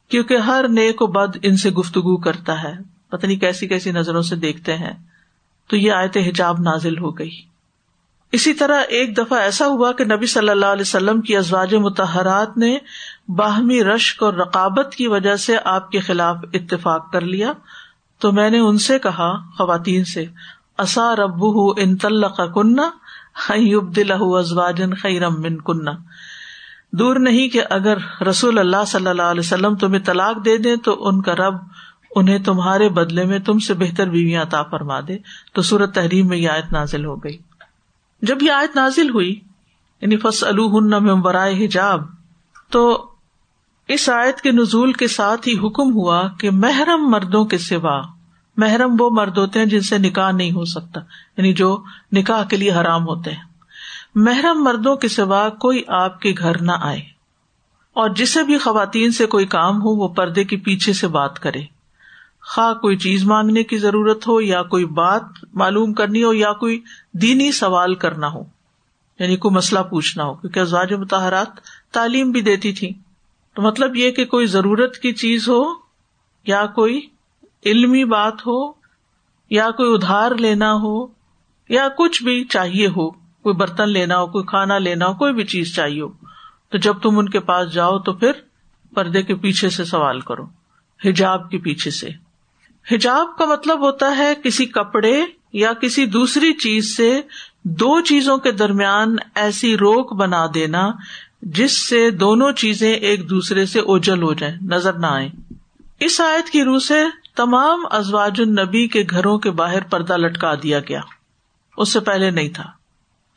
کیونکہ 0.10 0.38
ہر 0.38 0.66
نیک 0.68 1.02
و 1.02 1.08
بد 1.08 1.38
ان 1.44 1.58
سے 1.58 1.70
گفتگو 1.70 2.18
کرتا 2.18 2.64
ہے۔ 2.64 2.74
پتنی 3.10 3.36
کیسی 3.36 3.68
کیسی 3.68 3.92
نظروں 3.92 4.22
سے 4.22 4.36
دیکھتے 4.36 4.78
ہیں۔ 4.78 4.94
تو 5.68 5.76
یہ 5.76 5.92
آیت 5.92 6.18
حجاب 6.18 6.60
نازل 6.60 6.98
ہو 6.98 7.18
گئی۔ 7.20 7.42
اسی 8.32 8.54
طرح 8.54 8.82
ایک 8.90 9.18
دفعہ 9.18 9.40
ایسا 9.40 9.68
ہوا 9.68 9.92
کہ 9.92 10.06
نبی 10.06 10.26
صلی 10.26 10.50
اللہ 10.50 10.66
علیہ 10.66 10.82
وسلم 10.82 11.22
کی 11.22 11.38
ازواج 11.38 11.76
متحرات 11.76 12.58
نے 12.58 12.78
باہمی 13.28 13.84
رشک 13.84 14.24
اور 14.24 14.34
رقابت 14.34 14.96
کی 14.96 15.08
وجہ 15.08 15.36
سے 15.36 15.58
آپ 15.66 15.92
کے 15.92 16.00
خلاف 16.00 16.38
اتفاق 16.54 17.12
کر 17.12 17.22
لیا۔ 17.22 17.54
تو 18.20 18.32
میں 18.32 18.50
نے 18.50 18.60
ان 18.60 18.78
سے 18.78 19.00
کہا، 19.00 19.38
خواتین 19.58 20.04
سے 20.04 20.26
اصا 20.78 21.16
رب 21.16 21.44
ان 21.78 21.98
طلق 21.98 22.42
کنہ 22.56 22.82
دل 23.96 24.12
ازواجن 24.12 24.94
خیرم 24.94 25.42
من 25.42 25.58
کنہ۔ 25.58 25.90
دور 26.92 27.16
نہیں 27.16 27.48
کہ 27.48 27.62
اگر 27.70 27.98
رسول 28.30 28.60
اللہ 28.60 28.86
صلی 28.88 29.08
اللہ 29.08 29.22
علیہ 29.22 29.40
وسلم 29.40 29.76
تمہیں 29.76 30.04
طلاق 30.04 30.46
دے 30.46 30.58
دیں 30.58 30.76
تو 30.76 31.08
ان 31.08 31.22
کا 31.22 31.36
رب 31.36 31.56
انہیں 32.16 32.40
تمہارے 32.40 32.90
بدلے 32.90 33.24
میں 33.26 33.40
تم 33.40 33.60
سے 33.60 33.74
بہتر 33.74 34.10
بیویاں 34.10 34.44
عطا 34.44 34.64
فرما 34.64 35.00
دے۔ 35.00 35.18
تو 35.54 35.62
سورت 35.62 35.96
تحریم 35.96 36.28
میں 36.28 36.38
یہ 36.38 36.50
آیت 36.50 36.74
نازل 36.74 37.06
ہو 37.06 37.16
گئی۔ 37.16 37.38
جب 38.22 38.44
یہ 38.44 38.52
آیت 38.52 38.76
نازل 38.76 39.10
ہوئی 39.10 39.40
یعنی 40.02 40.18
فص 40.18 40.44
برائے 41.22 41.66
حجاب، 41.66 42.02
تو 42.70 43.10
اس 43.88 44.10
آیت 44.10 44.42
کے 44.42 44.52
نزول 44.52 44.94
کے 44.94 45.08
ساتھ 45.08 45.48
ہی 45.48 45.54
حکم 45.54 45.94
ہوا 45.94 46.28
کہ 46.40 46.52
محرم 46.52 47.10
مردوں 47.10 47.46
کے 47.46 47.58
سوا 47.58 48.02
محرم 48.58 48.96
وہ 49.00 49.10
مرد 49.10 49.38
ہوتے 49.38 49.60
ہیں 49.60 49.66
جن 49.66 49.82
سے 49.82 49.98
نکاح 49.98 50.32
نہیں 50.32 50.52
ہو 50.52 50.66
سکتا 50.66 51.00
یعنی 51.38 51.54
جو 51.54 51.84
نکاح 52.14 52.44
کے 52.44 52.58
لیے 52.58 52.72
حرام 52.72 53.08
ہوتے 53.08 53.32
ہیں۔ 53.32 53.44
محرم 54.16 54.64
مردوں 54.64 54.96
کے 54.96 55.08
سوا 55.08 55.50
کوئی 55.50 55.84
آپ 55.88 56.22
کے 56.22 56.34
گھر 56.38 56.62
نہ 56.62 56.72
آئے۔ 56.82 57.18
اور 57.94 58.10
جسے 58.10 58.44
بھی 58.44 58.58
خواتین 58.58 59.12
سے 59.12 59.26
کوئی 59.26 59.46
کام 59.46 59.82
ہو، 59.82 59.90
وہ 59.90 60.08
پردے 60.08 60.44
کے 60.44 60.58
پیچھے 60.58 60.94
سے 60.94 61.08
بات 61.08 61.40
کرے۔ 61.40 61.62
خواہ 62.42 62.74
کوئی 62.74 62.98
چیز 62.98 63.24
مانگنے 63.24 63.64
کی 63.64 63.78
ضرورت 63.78 64.28
ہو، 64.28 64.42
یا 64.42 64.64
کوئی 64.64 64.86
بات 64.86 65.24
معلوم 65.54 65.94
کرنی 65.94 66.24
ہو، 66.24 66.34
یا 66.34 66.54
کوئی 66.54 66.82
دینی 67.14 67.52
سوال 67.52 67.96
کرنا 67.96 68.28
ہو۔ 68.28 68.44
یعنی 69.20 69.38
کوئی 69.38 69.56
مسئلہ 69.56 69.80
پوچھنا 69.80 70.24
ہو، 70.24 70.34
کیونکہ 70.34 70.60
ازواج 70.60 70.94
متحرات 70.94 71.48
تعلیم 71.92 72.32
بھی 72.32 72.42
دیتی 72.42 72.74
تھی 72.74 72.94
تو 73.56 73.62
مطلب 73.62 73.96
یہ 73.96 74.12
کہ 74.12 74.26
کوئی 74.26 74.46
ضرورت 74.46 74.98
کی 74.98 75.14
چیز 75.14 75.50
ہو، 75.50 75.64
یا 76.46 76.66
کوئی 76.66 77.02
علمی 77.66 78.06
بات 78.06 78.48
ہو، 78.48 78.72
یا 79.50 79.72
کوئی 79.72 79.94
ادھار 79.94 80.32
لینا 80.32 80.74
ہو، 80.74 81.08
یا 81.70 81.88
کچھ 81.98 82.24
بھی 82.24 82.44
چاہیے 82.44 82.88
ہو، 82.88 83.12
کوئی 83.12 83.56
برتن 83.56 83.90
لینا 83.90 84.20
ہو، 84.20 84.28
کوئی 84.28 84.46
کھانا 84.46 84.78
لینا 84.78 85.08
ہو، 85.08 85.14
کوئی 85.14 85.34
بھی 85.34 85.44
چیز 85.44 85.76
چاہیے 85.76 86.02
ہو۔ 86.02 86.08
تو 86.70 86.78
جب 86.78 86.94
تم 87.02 87.20
ان 87.20 87.30
کے 87.30 87.40
پاس 87.40 87.74
جاؤ 87.74 88.00
تو 88.00 88.14
پھر 88.14 88.32
پردے 88.94 89.24
کے 89.24 89.36
پیچھے 89.36 89.70
سے 89.70 89.84
سوال 89.84 90.20
کرو، 90.20 90.44
حجاب 91.06 91.52
کے 91.52 91.58
پیچھے 91.58 91.92
سے۔ 91.92 92.10
حجاب 92.92 93.38
کا 93.38 93.46
مطلب 93.46 93.80
ہوتا 93.80 94.18
ہے 94.18 94.34
کسی 94.44 94.66
کپڑے 94.66 95.24
یا 95.54 95.74
کسی 95.74 96.06
دوسری 96.06 96.54
چیز 96.54 96.98
سے 96.98 97.22
دو 97.64 98.02
چیزوں 98.02 98.38
کے 98.38 98.52
درمیان 98.52 99.16
ایسی 99.36 99.78
روک 99.78 100.14
بنا 100.14 100.46
دینا 100.54 100.92
جس 101.42 101.90
سے 101.90 102.12
دونوں 102.12 102.52
چیزیں 102.52 102.94
ایک 102.94 103.30
دوسرے 103.30 103.66
سے 103.66 103.80
اوجل 103.80 104.24
ہو 104.24 104.34
جائیں، 104.34 104.58
نظر 104.62 104.94
نہ 104.94 105.08
آئے 105.08 105.30
اس 106.00 106.22
آیت 106.22 106.50
کی 106.50 106.64
روح 106.64 106.80
سے 106.80 107.04
تمام 107.38 107.80
ازواج 107.92 108.42
النبی 108.42 108.88
کے 108.88 109.04
گھروں 109.10 109.38
کے 109.38 109.52
باہر 109.52 109.84
پردہ 109.84 110.18
لٹکا 110.18 110.56
دیا 110.64 110.80
گیا۔ 110.80 111.02
اس 111.78 111.94
سے 111.94 112.00
پہلے 112.00 112.30
نہیں 112.30 112.50
تھا۔ 112.50 112.64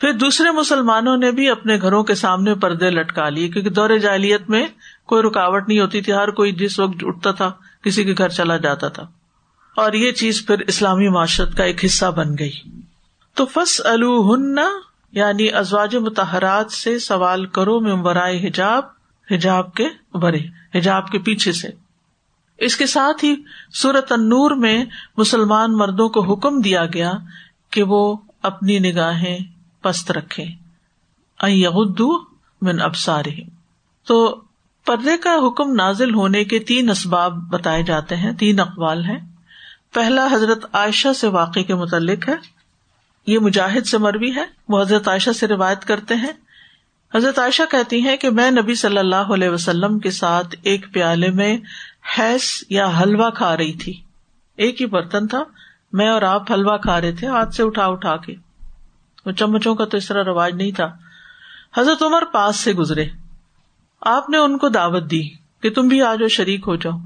پھر 0.00 0.12
دوسرے 0.12 0.50
مسلمانوں 0.50 1.16
نے 1.16 1.30
بھی 1.30 1.50
اپنے 1.50 1.76
گھروں 1.80 2.04
کے 2.04 2.14
سامنے 2.14 2.54
پردے 2.54 2.90
لٹکا 2.90 3.28
لیے، 3.28 3.48
کیونکہ 3.48 3.70
دور 3.70 3.90
جاہلیت 3.96 4.50
میں 4.50 4.66
کوئی 5.06 5.22
رکاوٹ 5.22 5.68
نہیں 5.68 5.80
ہوتی 5.80 6.00
تھی۔ 6.00 6.12
ہر 6.12 6.30
کوئی 6.30 6.52
جس 6.52 6.78
وقت 6.78 6.96
اٹھتا 7.02 7.30
تھا، 7.30 7.52
کسی 7.82 8.04
کے 8.04 8.14
گھر 8.18 8.28
چلا 8.28 8.56
جاتا 8.56 8.88
تھا۔ 8.88 9.02
اور 9.76 9.92
یہ 9.92 10.12
چیز 10.12 10.46
پھر 10.46 10.58
اسلامی 10.58 11.08
معاشرت 11.08 11.56
کا 11.56 11.64
ایک 11.64 11.84
حصہ 11.84 12.06
بن 12.06 12.38
گئی۔ 12.38 12.52
تو 13.34 13.46
فس 13.46 13.80
الن 13.84 14.58
یعنی 15.12 15.52
ازواج 15.52 15.96
متحرات 15.96 16.72
سے 16.72 16.98
سوال 16.98 17.46
کرو، 17.46 17.80
ممبرائے 17.80 18.48
حجاب 18.48 18.82
حجاب 19.30 19.74
کے 19.74 19.88
برے 20.14 20.38
حجاب 20.74 21.10
کے 21.10 21.18
پیچھے 21.18 21.52
سے۔ 21.52 21.68
اس 22.60 22.76
کے 22.76 22.86
ساتھ 22.86 23.24
ہی 23.24 23.34
سورت 23.72 24.12
انور 24.12 24.50
میں 24.50 24.84
مسلمان 25.16 25.72
مردوں 25.72 26.08
کو 26.08 26.32
حکم 26.32 26.60
دیا 26.60 26.86
گیا 26.86 27.12
کہ 27.70 27.82
وہ 27.82 28.16
اپنی 28.42 28.78
نگاہیں 28.78 29.38
پست 29.82 30.10
رکھے 30.10 30.44
من 32.62 32.82
ابسار 32.82 33.24
تو 34.06 34.40
پردے 34.86 35.16
کا 35.16 35.36
حکم 35.46 35.72
نازل 35.72 36.14
ہونے 36.14 36.44
کے 36.44 36.58
تین 36.58 36.90
اسباب 36.90 37.32
بتائے 37.36 37.82
جاتے 37.82 38.16
ہیں، 38.16 38.32
تین 38.32 38.60
اقوال 38.60 39.04
ہیں۔ 39.04 39.18
پہلا 39.94 40.28
حضرت 40.32 40.64
عائشہ 40.72 41.12
سے 41.12 41.28
واقع 41.28 41.60
کے 41.60 41.74
متعلق 41.74 42.28
ہے۔ 42.28 42.34
یہ 43.26 43.38
مجاہد 43.38 43.86
سے 43.86 43.98
مروی 43.98 44.34
ہے۔ 44.34 44.44
وہ 44.68 44.82
حضرت 44.82 45.08
عائشہ 45.08 45.30
سے 45.30 45.46
روایت 45.46 45.84
کرتے 45.84 46.14
ہیں۔ 46.14 46.32
حضرت 47.14 47.38
عائشہ 47.38 47.62
کہتی 47.70 48.00
ہیں 48.00 48.16
کہ 48.16 48.30
میں 48.30 48.50
نبی 48.50 48.74
صلی 48.74 48.98
اللہ 48.98 49.16
علیہ 49.16 49.48
وسلم 49.48 49.98
کے 49.98 50.10
ساتھ 50.10 50.56
ایک 50.62 50.86
پیالے 50.92 51.30
میں 51.30 51.58
حیث 52.18 52.64
یا 52.70 52.90
حلوا 53.00 53.30
کھا 53.30 53.56
رہی 53.56 53.72
تھی۔ 53.72 54.00
ایک 54.56 54.80
ہی 54.80 54.86
برتن 54.86 55.26
تھا۔ 55.26 55.42
میں 55.92 56.08
اور 56.08 56.22
آپ 56.22 56.52
حلوا 56.52 56.76
کھا 56.76 57.00
رہے 57.00 57.12
تھے، 57.12 57.26
ہاتھ 57.26 57.54
سے 57.54 57.62
اٹھا 57.62 57.86
اٹھا 57.86 58.16
کے۔ 58.16 58.34
وہ 59.26 59.32
چمچوں 59.32 59.74
کا 59.74 59.84
تو 59.84 59.96
اس 59.96 60.08
طرح 60.08 60.24
رواج 60.24 60.54
نہیں 60.54 60.72
تھا۔ 60.72 60.92
حضرت 61.76 62.02
عمر 62.02 62.24
پاس 62.24 62.56
سے 62.56 62.72
گزرے۔ 62.72 63.06
آپ 64.00 64.30
نے 64.30 64.38
ان 64.38 64.58
کو 64.58 64.68
دعوت 64.68 65.10
دی 65.10 65.22
کہ 65.62 65.70
تم 65.70 65.88
بھی 65.88 66.02
آ 66.02 66.14
جاؤ 66.14 66.28
شریک 66.28 66.64
ہو 66.66 66.76
جاؤ۔ 66.76 66.98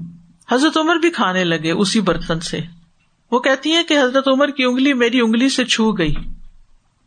حضرت 0.51 0.77
عمر 0.77 0.95
بھی 0.95 1.09
کھانے 1.09 1.43
لگے 1.43 1.71
اسی 1.71 2.01
برتن 2.01 2.39
سے۔ 2.39 2.61
وہ 3.31 3.39
کہتی 3.39 3.71
ہیں 3.71 3.83
کہ 3.83 3.97
حضرت 3.99 4.27
عمر 4.27 4.47
کی 4.47 4.63
انگلی 4.63 4.93
میری 4.93 5.19
انگلی 5.19 5.49
سے 5.49 5.65
چھو 5.65 5.91
گئی۔ 5.91 6.15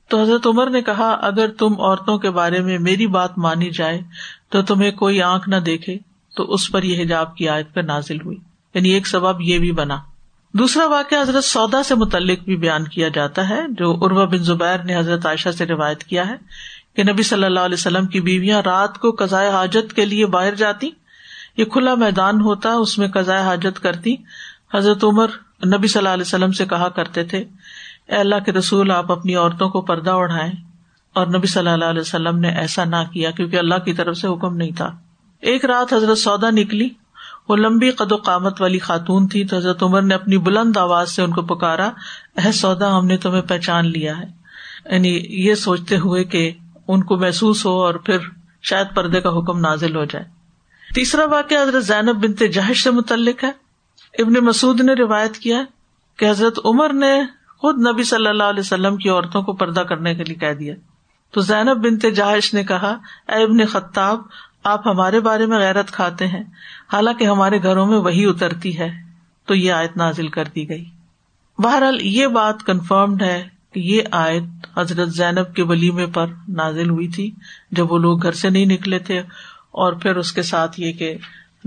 تو 0.08 0.22
حضرت 0.22 0.46
عمر 0.46 0.70
نے 0.70 0.82
کہا، 0.82 1.10
اگر 1.10 1.48
تم 1.48 1.80
عورتوں 1.80 2.18
کے 2.18 2.30
بارے 2.30 2.60
میں 2.60 2.78
میری 2.78 3.06
بات 3.06 3.38
مانی 3.38 3.70
جائے 3.70 4.00
تو 4.48 4.62
تمہیں 4.62 4.90
کوئی 4.90 5.22
آنکھ 5.22 5.48
نہ 5.48 5.56
دیکھے۔ 5.56 5.98
تو 6.38 6.52
اس 6.52 6.72
پر 6.72 6.82
یہ 6.82 7.02
حجاب 7.02 7.36
کی 7.36 7.48
آیت 7.48 7.74
پہ 7.74 7.80
نازل 7.80 8.20
ہوئی۔ 8.20 8.36
یعنی 8.74 8.88
ایک 8.88 9.06
سبب 9.06 9.40
یہ 9.40 9.58
بھی 9.58 9.72
بنا۔ 9.72 9.98
دوسرا 10.54 10.86
واقعہ 10.86 11.20
حضرت 11.20 11.44
سودا 11.44 11.82
سے 11.82 11.94
متعلق 11.94 12.38
بھی 12.38 12.56
بیان 12.56 12.84
کیا 12.84 13.08
جاتا 13.08 13.48
ہے، 13.48 13.60
جو 13.68 13.98
اروا 14.00 14.24
بن 14.24 14.38
زبیر 14.38 14.78
نے 14.78 14.96
حضرت 14.96 15.26
عائشہ 15.26 15.48
سے 15.48 15.66
روایت 15.66 16.04
کیا 16.04 16.28
ہے 16.28 16.34
کہ 16.96 17.02
نبی 17.12 17.22
صلی 17.22 17.44
اللہ 17.44 17.60
علیہ 17.60 17.74
وسلم 17.74 18.06
کی 18.06 18.20
بیویاں 18.20 18.62
رات 18.62 18.98
کو 18.98 19.10
قزائے 19.10 19.50
حاجت 19.50 19.92
کے 19.92 20.06
لیے 20.06 20.26
باہر 20.26 20.54
جاتی، 20.54 20.90
یہ 21.56 21.64
کھلا 21.64 21.94
میدان 21.94 22.40
ہوتا، 22.40 22.72
اس 22.72 22.98
میں 22.98 23.08
قزائے 23.08 23.42
حاجت 23.42 23.80
کرتی۔ 23.80 24.14
حضرت 24.74 25.04
عمر 25.04 25.26
نبی 25.66 25.88
صلی 25.88 26.00
اللہ 26.00 26.08
علیہ 26.08 26.24
وسلم 26.26 26.52
سے 26.52 26.66
کہا 26.66 26.88
کرتے 26.88 27.24
تھے، 27.24 27.38
اے 28.06 28.16
اللہ 28.16 28.36
کے 28.46 28.52
رسول، 28.52 28.90
آپ 28.90 29.12
اپنی 29.12 29.34
عورتوں 29.34 29.68
کو 29.68 29.80
پردہ 29.80 30.10
اڑھائیں۔ 30.10 30.52
اور 31.08 31.26
نبی 31.26 31.46
صلی 31.46 31.68
اللہ 31.68 31.84
علیہ 31.84 32.00
وسلم 32.00 32.38
نے 32.38 32.48
ایسا 32.48 32.84
نہ 32.84 32.96
کیا 33.12 33.30
کیونکہ 33.30 33.56
اللہ 33.56 33.74
کی 33.74 33.92
طرف 33.92 34.16
سے 34.16 34.28
حکم 34.28 34.56
نہیں 34.56 34.70
تھا۔ 34.76 34.96
ایک 35.40 35.64
رات 35.64 35.92
حضرت 35.92 36.18
سودا 36.18 36.50
نکلی، 36.50 36.88
وہ 37.48 37.56
لمبی 37.56 37.90
قد 37.90 38.12
و 38.12 38.16
قامت 38.16 38.60
والی 38.60 38.78
خاتون 38.78 39.28
تھی 39.28 39.44
تو 39.44 39.56
حضرت 39.56 39.82
عمر 39.82 40.02
نے 40.02 40.14
اپنی 40.14 40.38
بلند 40.38 40.76
آواز 40.76 41.10
سے 41.10 41.22
ان 41.22 41.30
کو 41.30 41.42
پکارا 41.42 41.90
اہ 42.36 42.52
سودا، 42.52 42.98
ہم 42.98 43.06
نے 43.06 43.16
تمہیں 43.16 43.42
پہچان 43.42 43.86
لیا 43.86 44.18
ہے۔ 44.18 44.38
یعنی 44.90 45.08
یہ 45.28 45.54
سوچتے 45.54 45.96
ہوئے 45.96 46.24
کہ 46.24 46.52
ان 46.88 47.04
کو 47.04 47.16
محسوس 47.16 47.66
ہو 47.66 47.70
اور 47.70 47.94
پھر 47.94 48.18
شاید 48.62 48.86
پردے 48.94 49.20
کا 49.20 49.28
حکم 49.28 49.58
نازل 49.58 49.96
ہو 49.96 50.04
جائے۔ 50.04 50.24
تیسرا 50.94 51.24
واقعہ 51.24 51.62
حضرت 51.62 51.84
زینب 51.84 52.24
بنتے 52.24 52.48
جہش 52.48 52.84
سے 52.84 52.90
متعلق 52.90 53.44
ہے۔ 53.44 53.50
ابن 54.18 54.32
مسعد 54.32 54.80
نے 54.80 54.92
روایت 54.92 55.36
کیا 55.36 55.62
کہ 56.16 56.30
حضرت 56.30 56.58
عمر 56.64 56.92
نے 56.92 57.22
خود 57.58 57.86
نبی 57.86 58.02
صلی 58.02 58.26
اللہ 58.26 58.42
علیہ 58.42 58.60
وسلم 58.60 58.96
کی 58.96 59.08
عورتوں 59.08 59.42
کو 59.42 59.52
پردہ 59.52 59.80
کرنے 59.80 60.14
کے 60.14 60.24
لیے 60.24 60.36
کہہ 60.36 60.52
دیا۔ 60.52 60.74
تو 61.30 61.40
زینب 61.40 61.76
بنتے 61.76 62.10
جہش 62.10 62.54
نے 62.54 62.64
کہا، 62.64 62.96
اے 63.28 63.42
ابن 63.44 63.66
خطاب 63.66 64.20
آپ 64.64 64.86
ہمارے 64.86 65.20
بارے 65.20 65.46
میں 65.46 65.58
غیرت 65.58 65.90
کھاتے 65.90 66.26
ہیں، 66.26 66.42
حالانکہ 66.92 67.24
ہمارے 67.24 67.62
گھروں 67.62 67.86
میں 67.86 67.98
وہی 67.98 68.24
اترتی 68.24 68.78
ہے، 68.78 68.88
تو 69.48 69.54
یہ 69.54 69.72
آیت 69.72 69.96
نازل 69.96 70.28
کر 70.28 70.48
دی 70.54 70.68
گئی۔ 70.68 70.84
بہرحال 71.58 72.00
یہ 72.00 72.26
بات 72.26 72.62
کنفرمڈ 72.62 73.22
ہے 73.22 73.42
کہ 73.72 73.80
یہ 73.80 74.02
آیت 74.12 74.66
حضرت 74.78 75.08
زینب 75.08 75.54
کے 75.54 75.62
ولیمے 75.62 76.06
پر 76.06 76.26
نازل 76.48 76.90
ہوئی 76.90 77.08
تھی، 77.08 77.30
جب 77.70 77.92
وہ 77.92 77.98
لوگ 77.98 78.22
گھر 78.22 78.32
سے 78.32 78.50
نہیں 78.50 78.66
نکلے 78.66 78.98
تھے، 78.98 79.18
اور 79.72 79.92
پھر 79.92 80.16
اس 80.16 80.32
کے 80.32 80.42
ساتھ 80.42 80.80
یہ 80.80 80.92
کہ 80.92 81.16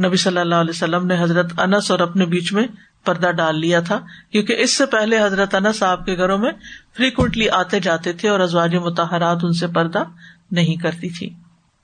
نبی 0.06 0.18
صلی 0.18 0.38
اللہ 0.38 0.56
علیہ 0.56 0.70
وسلم 0.70 1.06
نے 1.08 1.22
حضرت 1.22 1.60
انس 1.60 1.92
اور 1.92 2.00
اپنے 2.00 2.26
بیچ 2.26 2.54
میں 2.54 2.68
پردہ 3.06 3.32
ڈال 3.32 3.60
لیا 3.60 3.80
تھا، 3.80 4.00
کیونکہ 4.32 4.62
اس 4.62 4.78
سے 4.78 4.86
پہلے 4.86 5.22
حضرت 5.24 5.56
انس 5.56 5.84
آپ 5.84 6.06
کے 6.06 6.18
گھروں 6.18 6.38
میں 6.38 6.52
فریکوینٹلی 6.98 7.50
آتے 7.50 7.80
جاتے 7.80 8.14
تھے 8.14 8.30
اور 8.30 8.40
ازواج 8.40 8.76
متحرات 8.76 9.44
ان 9.44 9.54
سے 9.54 9.68
پردہ 9.68 10.04
نہیں 10.52 10.76
کرتی 10.76 11.10
تھی۔ 11.10 11.30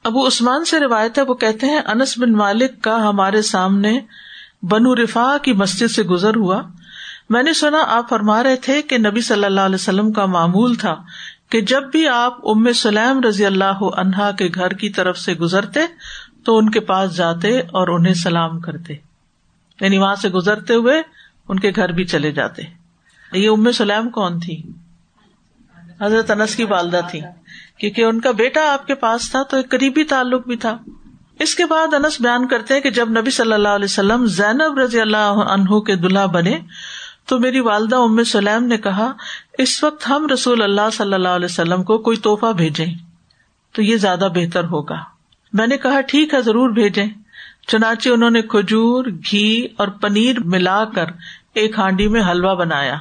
ابو 0.03 0.27
عثمان 0.27 0.65
سے 0.65 0.79
روایت 0.79 1.17
ہے، 1.17 1.23
وہ 1.23 1.33
کہتے 1.33 1.67
ہیں، 1.67 1.79
انس 1.85 2.17
بن 2.17 2.31
مالک 2.31 2.81
کا 2.81 3.09
ہمارے 3.09 3.41
سامنے 3.41 3.99
بنو 4.63 4.95
رفا 4.95 5.37
کی 5.41 5.53
مسجد 5.53 5.91
سے 5.91 6.03
گزر 6.03 6.35
ہوا۔ 6.35 6.61
میں 7.29 7.43
نے 7.43 7.53
سنا، 7.53 7.83
آپ 7.87 8.09
فرما 8.09 8.43
رہے 8.43 8.55
تھے 8.55 8.81
کہ 8.81 8.97
نبی 8.97 9.21
صلی 9.21 9.45
اللہ 9.45 9.61
علیہ 9.61 9.75
وسلم 9.75 10.11
کا 10.11 10.25
معمول 10.25 10.75
تھا 10.75 10.95
کہ 11.49 11.61
جب 11.61 11.83
بھی 11.91 12.07
آپ 12.07 12.49
ام 12.49 12.73
سلیم 12.73 13.21
رضی 13.27 13.45
اللہ 13.45 13.83
عنہا 13.97 14.31
کے 14.31 14.47
گھر 14.55 14.73
کی 14.73 14.89
طرف 14.89 15.17
سے 15.17 15.33
گزرتے 15.33 15.79
تو 16.45 16.57
ان 16.57 16.69
کے 16.69 16.79
پاس 16.79 17.15
جاتے 17.15 17.59
اور 17.59 17.87
انہیں 17.87 18.13
سلام 18.13 18.59
کرتے۔ 18.59 18.93
یعنی 19.81 19.97
وہاں 19.97 20.15
سے 20.15 20.29
گزرتے 20.29 20.73
ہوئے 20.73 21.01
ان 21.49 21.59
کے 21.59 21.71
گھر 21.75 21.89
بھی 21.89 22.05
چلے 22.05 22.31
جاتے۔ 22.31 22.61
یہ 23.33 23.49
ام 23.49 23.71
سلیم 23.71 24.09
کون 24.09 24.39
تھی؟ 24.39 24.63
حضرت 26.01 26.31
انس 26.31 26.55
کی 26.55 26.63
والدہ 26.63 27.01
تھی۔ 27.11 27.21
کیونکہ 27.79 28.01
ان 28.01 28.19
کا 28.19 28.31
بیٹا 28.31 28.73
آپ 28.73 28.87
کے 28.87 28.95
پاس 28.95 29.31
تھا 29.31 29.43
تو 29.43 29.57
ایک 29.57 29.69
قریبی 29.69 30.03
تعلق 30.03 30.47
بھی 30.47 30.55
تھا۔ 30.55 30.77
اس 31.39 31.55
کے 31.55 31.65
بعد 31.65 31.93
انس 31.93 32.21
بیان 32.21 32.47
کرتے 32.47 32.81
کہ 32.81 32.89
جب 32.89 33.09
نبی 33.09 33.31
صلی 33.31 33.53
اللہ 33.53 33.67
علیہ 33.67 33.85
وسلم 33.85 34.25
زینب 34.25 34.79
رضی 34.79 35.01
اللہ 35.01 35.43
عنہ 35.47 35.79
کے 35.79 35.95
دلہا 35.95 36.25
بنے 36.25 36.59
تو 37.25 37.39
میری 37.39 37.59
والدہ 37.59 37.95
ام 37.95 38.23
سلیم 38.23 38.63
نے 38.63 38.77
کہا، 38.77 39.13
اس 39.57 39.83
وقت 39.83 40.09
ہم 40.09 40.27
رسول 40.33 40.61
اللہ 40.61 40.89
صلی 40.93 41.13
اللہ 41.13 41.27
علیہ 41.27 41.45
وسلم 41.45 41.83
کو 41.83 41.97
کوئی 41.97 42.17
توحفہ 42.17 42.53
بھیجے 42.53 42.85
تو 43.71 43.81
یہ 43.81 43.97
زیادہ 43.97 44.27
بہتر 44.35 44.63
ہوگا۔ 44.63 44.95
میں 45.53 45.67
نے 45.67 45.77
کہا، 45.77 46.01
ٹھیک 46.01 46.33
ہے، 46.33 46.41
ضرور 46.41 46.69
بھیجے 46.69 47.05
چنانچہ 47.67 48.09
انہوں 48.09 48.29
نے 48.29 48.41
کھجور، 48.41 49.05
گھی 49.05 49.67
اور 49.77 49.87
پنیر 49.87 50.39
ملا 50.39 50.85
کر 50.85 51.05
ایک 51.53 51.79
ہانڈی 51.79 52.07
میں 52.07 52.21
حلوا 52.31 52.53
بنایا 52.53 52.95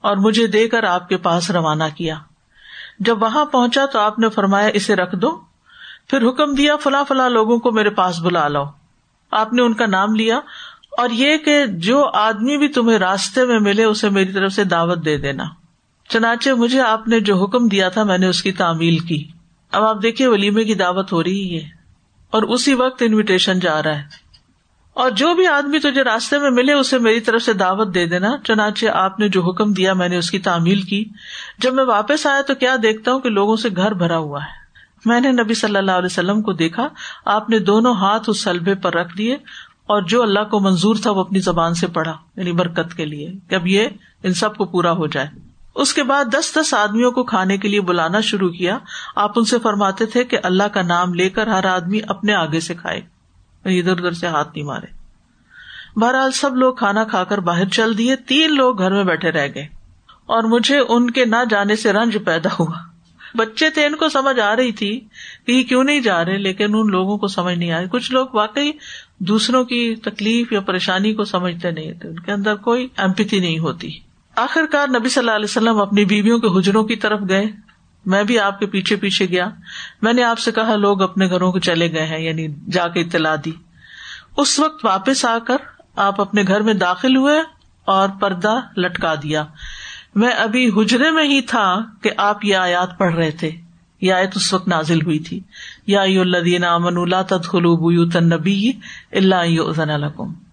اور 0.00 0.16
مجھے 0.16 0.46
دے 0.46 0.68
کر 0.68 0.84
آپ 0.84 1.08
کے 1.08 1.16
پاس 1.16 1.50
روانہ 1.50 1.84
کیا۔ 1.96 2.14
جب 3.00 3.22
وہاں 3.22 3.44
پہنچا 3.44 3.86
تو 3.86 3.98
آپ 3.98 4.18
نے 4.18 4.28
فرمایا 4.28 4.68
اسے 4.74 4.96
رکھ 4.96 5.16
دو، 5.16 5.40
پھر 6.08 6.28
حکم 6.28 6.54
دیا، 6.54 6.76
فلاں 6.76 7.04
فلاں 7.08 7.30
لوگوں 7.30 7.58
کو 7.58 7.72
میرے 7.72 7.90
پاس 7.90 8.18
بلا 8.18 8.48
لو 8.48 8.64
آپ 9.30 9.52
نے 9.52 9.62
ان 9.62 9.74
کا 9.74 9.86
نام 9.86 10.14
لیا 10.14 10.40
اور 10.98 11.10
یہ 11.10 11.36
کہ 11.36 11.66
جو 11.66 12.10
آدمی 12.14 12.58
بھی 12.58 12.68
تمہیں 12.68 12.98
راستے 12.98 13.44
میں 13.44 13.60
ملے 13.60 13.84
اسے 13.84 14.08
میری 14.08 14.32
طرف 14.32 14.52
سے 14.52 14.64
دعوت 14.64 15.04
دے 15.04 15.16
دینا۔ 15.16 15.44
چنانچہ 16.08 16.50
مجھے 16.50 16.80
آپ 16.80 17.08
نے 17.08 17.20
جو 17.20 17.44
حکم 17.44 17.68
دیا 17.68 17.88
تھا 17.88 18.04
میں 18.04 18.18
نے 18.18 18.26
اس 18.26 18.42
کی 18.42 18.52
تعمیل 18.52 18.98
کی۔ 18.98 19.28
اب 19.72 19.84
آپ 19.84 20.02
دیکھیے 20.02 20.28
ولیمے 20.28 20.64
کی 20.64 20.74
دعوت 20.74 21.12
ہو 21.12 21.22
رہی 21.22 21.56
ہے 21.56 21.68
اور 22.30 22.42
اسی 22.42 22.74
وقت 22.74 23.02
انویٹیشن 23.06 23.58
جا 23.58 23.82
رہا 23.82 23.98
ہے۔ 23.98 24.02
اور 24.94 25.10
جو 25.10 25.34
بھی 25.34 25.46
آدمی 25.46 25.78
تجھے 25.78 26.04
راستے 26.04 26.38
میں 26.38 26.50
ملے 26.50 26.72
اسے 26.72 26.98
میری 26.98 27.20
طرف 27.20 27.42
سے 27.42 27.52
دعوت 27.52 27.94
دے 27.94 28.06
دینا، 28.06 28.36
چنانچہ 28.44 28.86
آپ 28.86 29.20
نے 29.20 29.28
جو 29.28 29.42
حکم 29.42 29.72
دیا 29.72 29.92
میں 29.92 30.08
نے 30.08 30.16
اس 30.16 30.30
کی 30.30 30.38
تعمیل 30.38 30.82
کی۔ 30.82 31.04
جب 31.58 31.74
میں 31.74 31.84
واپس 31.84 32.26
آیا 32.26 32.42
تو 32.42 32.54
کیا 32.54 32.76
دیکھتا 32.82 33.12
ہوں 33.12 33.20
کہ 33.20 33.28
لوگوں 33.28 33.56
سے 33.56 33.68
گھر 33.76 33.92
بھرا 33.94 34.16
ہوا 34.16 34.42
ہے۔ 34.42 34.60
میں 35.04 35.20
نے 35.20 35.32
نبی 35.32 35.54
صلی 35.54 35.76
اللہ 35.76 35.90
علیہ 35.90 36.06
وسلم 36.06 36.42
کو 36.42 36.52
دیکھا، 36.52 36.88
آپ 37.24 37.50
نے 37.50 37.58
دونوں 37.58 37.94
ہاتھ 37.94 38.22
اس 38.26 38.42
سلبے 38.42 38.74
پر 38.74 38.94
رکھ 38.94 39.18
دیے 39.18 39.34
اور 39.86 40.02
جو 40.02 40.22
اللہ 40.22 40.44
کو 40.50 40.60
منظور 40.60 40.96
تھا 41.02 41.10
وہ 41.10 41.20
اپنی 41.20 41.38
زبان 41.38 41.74
سے 41.74 41.86
پڑھا 41.86 42.16
یعنی 42.36 42.52
برکت 42.52 42.94
کے 42.94 43.04
لیے 43.04 43.32
کہ 43.48 43.54
اب 43.54 43.66
یہ 43.66 43.88
ان 44.22 44.32
سب 44.32 44.56
کو 44.56 44.64
پورا 44.64 44.92
ہو 44.92 45.06
جائے۔ 45.06 45.26
اس 45.74 45.94
کے 45.94 46.02
بعد 46.02 46.24
دس 46.24 46.56
دس 46.56 46.74
آدمیوں 46.74 47.10
کو 47.10 47.24
کھانے 47.24 47.58
کے 47.58 47.68
لیے 47.68 47.80
بلانا 47.80 48.20
شروع 48.20 48.48
کیا۔ 48.48 48.78
آپ 49.16 49.32
ان 49.36 49.44
سے 49.44 49.58
فرماتے 49.58 50.06
تھے 50.06 50.24
کہ 50.24 50.38
اللہ 50.42 50.62
کا 50.62 50.82
نام 50.82 51.14
لے 51.14 51.30
کر 51.30 51.46
ہر 51.46 51.64
آدمی 51.64 52.00
اپنے 52.08 52.34
آگے 52.34 52.60
سے 52.60 52.74
کھائے۔ 52.74 53.19
ادھر 53.64 53.92
ادھر 53.92 54.12
سے 54.12 54.26
ہاتھ 54.26 54.48
نہیں 54.54 54.64
مارے۔ 54.64 55.00
بہرحال 56.00 56.32
سب 56.32 56.56
لوگ 56.56 56.74
کھانا 56.74 57.04
کھا 57.04 57.24
کر 57.24 57.38
باہر 57.38 57.68
چل 57.68 57.98
دیے، 57.98 58.16
تین 58.16 58.54
لوگ 58.54 58.78
گھر 58.78 58.90
میں 58.90 59.04
بیٹھے 59.04 59.30
رہ 59.30 59.48
گئے۔ 59.54 59.66
اور 60.26 60.42
مجھے 60.42 60.78
ان 60.88 61.10
کے 61.10 61.24
نہ 61.24 61.36
جانے 61.50 61.76
سے 61.76 61.92
رنج 61.92 62.16
پیدا 62.24 62.48
ہوا۔ 62.60 62.90
بچے 63.34 63.70
تھے، 63.70 63.86
ان 63.86 63.96
کو 63.96 64.08
سمجھ 64.08 64.40
آ 64.40 64.56
رہی 64.56 64.72
تھی 64.72 65.00
کہ 65.46 65.52
یہ 65.52 65.62
کیوں 65.62 65.84
نہیں 65.84 66.00
جا 66.00 66.24
رہے، 66.24 66.38
لیکن 66.38 66.74
ان 66.74 66.90
لوگوں 66.90 67.18
کو 67.18 67.26
سمجھ 67.28 67.58
نہیں 67.58 67.72
آ 67.72 67.80
رہی۔ 67.80 67.86
کچھ 67.90 68.12
لوگ 68.12 68.26
واقعی 68.32 68.70
دوسروں 69.18 69.64
کی 69.64 69.94
تکلیف 69.94 70.52
یا 70.52 70.60
پریشانی 70.60 71.14
کو 71.14 71.24
سمجھتے 71.24 71.70
نہیں 71.70 71.92
تھے۔ 71.92 72.08
ان 72.08 72.18
کے 72.18 72.32
اندر 72.32 72.54
کوئی 72.54 72.88
ایمپتھی 72.96 73.40
نہیں 73.40 73.58
ہوتی۔ 73.58 73.90
آخر 74.36 74.64
کار 74.70 74.88
نبی 74.88 75.08
صلی 75.08 75.20
اللہ 75.20 75.30
علیہ 75.30 75.44
وسلم 75.44 75.80
اپنی 75.80 76.04
بیویوں 76.04 76.38
کے 76.38 76.58
حجروں 76.58 76.84
کی 76.84 76.96
طرف 76.96 77.20
گئے۔ 77.28 77.46
میں 78.06 78.24
بھی 78.24 78.38
آپ 78.38 78.58
کے 78.58 78.66
پیچھے 78.66 78.96
پیچھے 78.96 79.26
گیا۔ 79.26 79.48
میں 80.02 80.12
نے 80.12 80.22
آپ 80.22 80.38
سے 80.38 80.52
کہا، 80.52 80.76
لوگ 80.76 81.02
اپنے 81.02 81.28
گھروں 81.28 81.52
کو 81.52 81.58
چلے 81.58 81.92
گئے 81.92 82.06
ہیں 82.06 82.20
یعنی 82.20 82.48
جا 82.70 82.88
کے 82.88 83.00
اطلاع 83.00 83.36
دی۔ 83.44 83.52
اس 84.36 84.58
وقت 84.58 84.84
واپس 84.84 85.24
آ 85.24 85.38
کر 85.38 85.56
آپ 85.96 86.20
اپنے 86.20 86.42
گھر 86.42 86.60
میں 86.60 86.74
داخل 86.74 87.16
ہوئے 87.16 87.40
اور 87.84 88.08
پردہ 88.20 88.54
لٹکا 88.76 89.14
دیا۔ 89.14 89.44
میں 90.14 90.30
ابھی 90.30 90.70
حجرے 90.76 91.10
میں 91.10 91.24
ہی 91.24 91.40
تھا 91.40 91.80
کہ 92.02 92.10
آپ 92.16 92.44
یہ 92.44 92.56
آیات 92.56 92.98
پڑھ 92.98 93.14
رہے 93.14 93.30
تھے۔ 93.30 93.50
یہ 94.00 94.12
آیت 94.12 94.30
اس 94.34 94.52
وقت 94.52 94.68
نازل 94.68 95.02
ہوئی 95.02 95.18
تھی۔ 95.18 95.40
یا 95.86 96.02
الدین 96.02 96.64
امن 96.64 96.96
اللہ 96.96 97.22
تدخلو 97.28 97.76
بیوت 97.76 98.16
النبی 98.16 98.72
اللہ 99.12 99.80
لکم۔ 99.80 100.49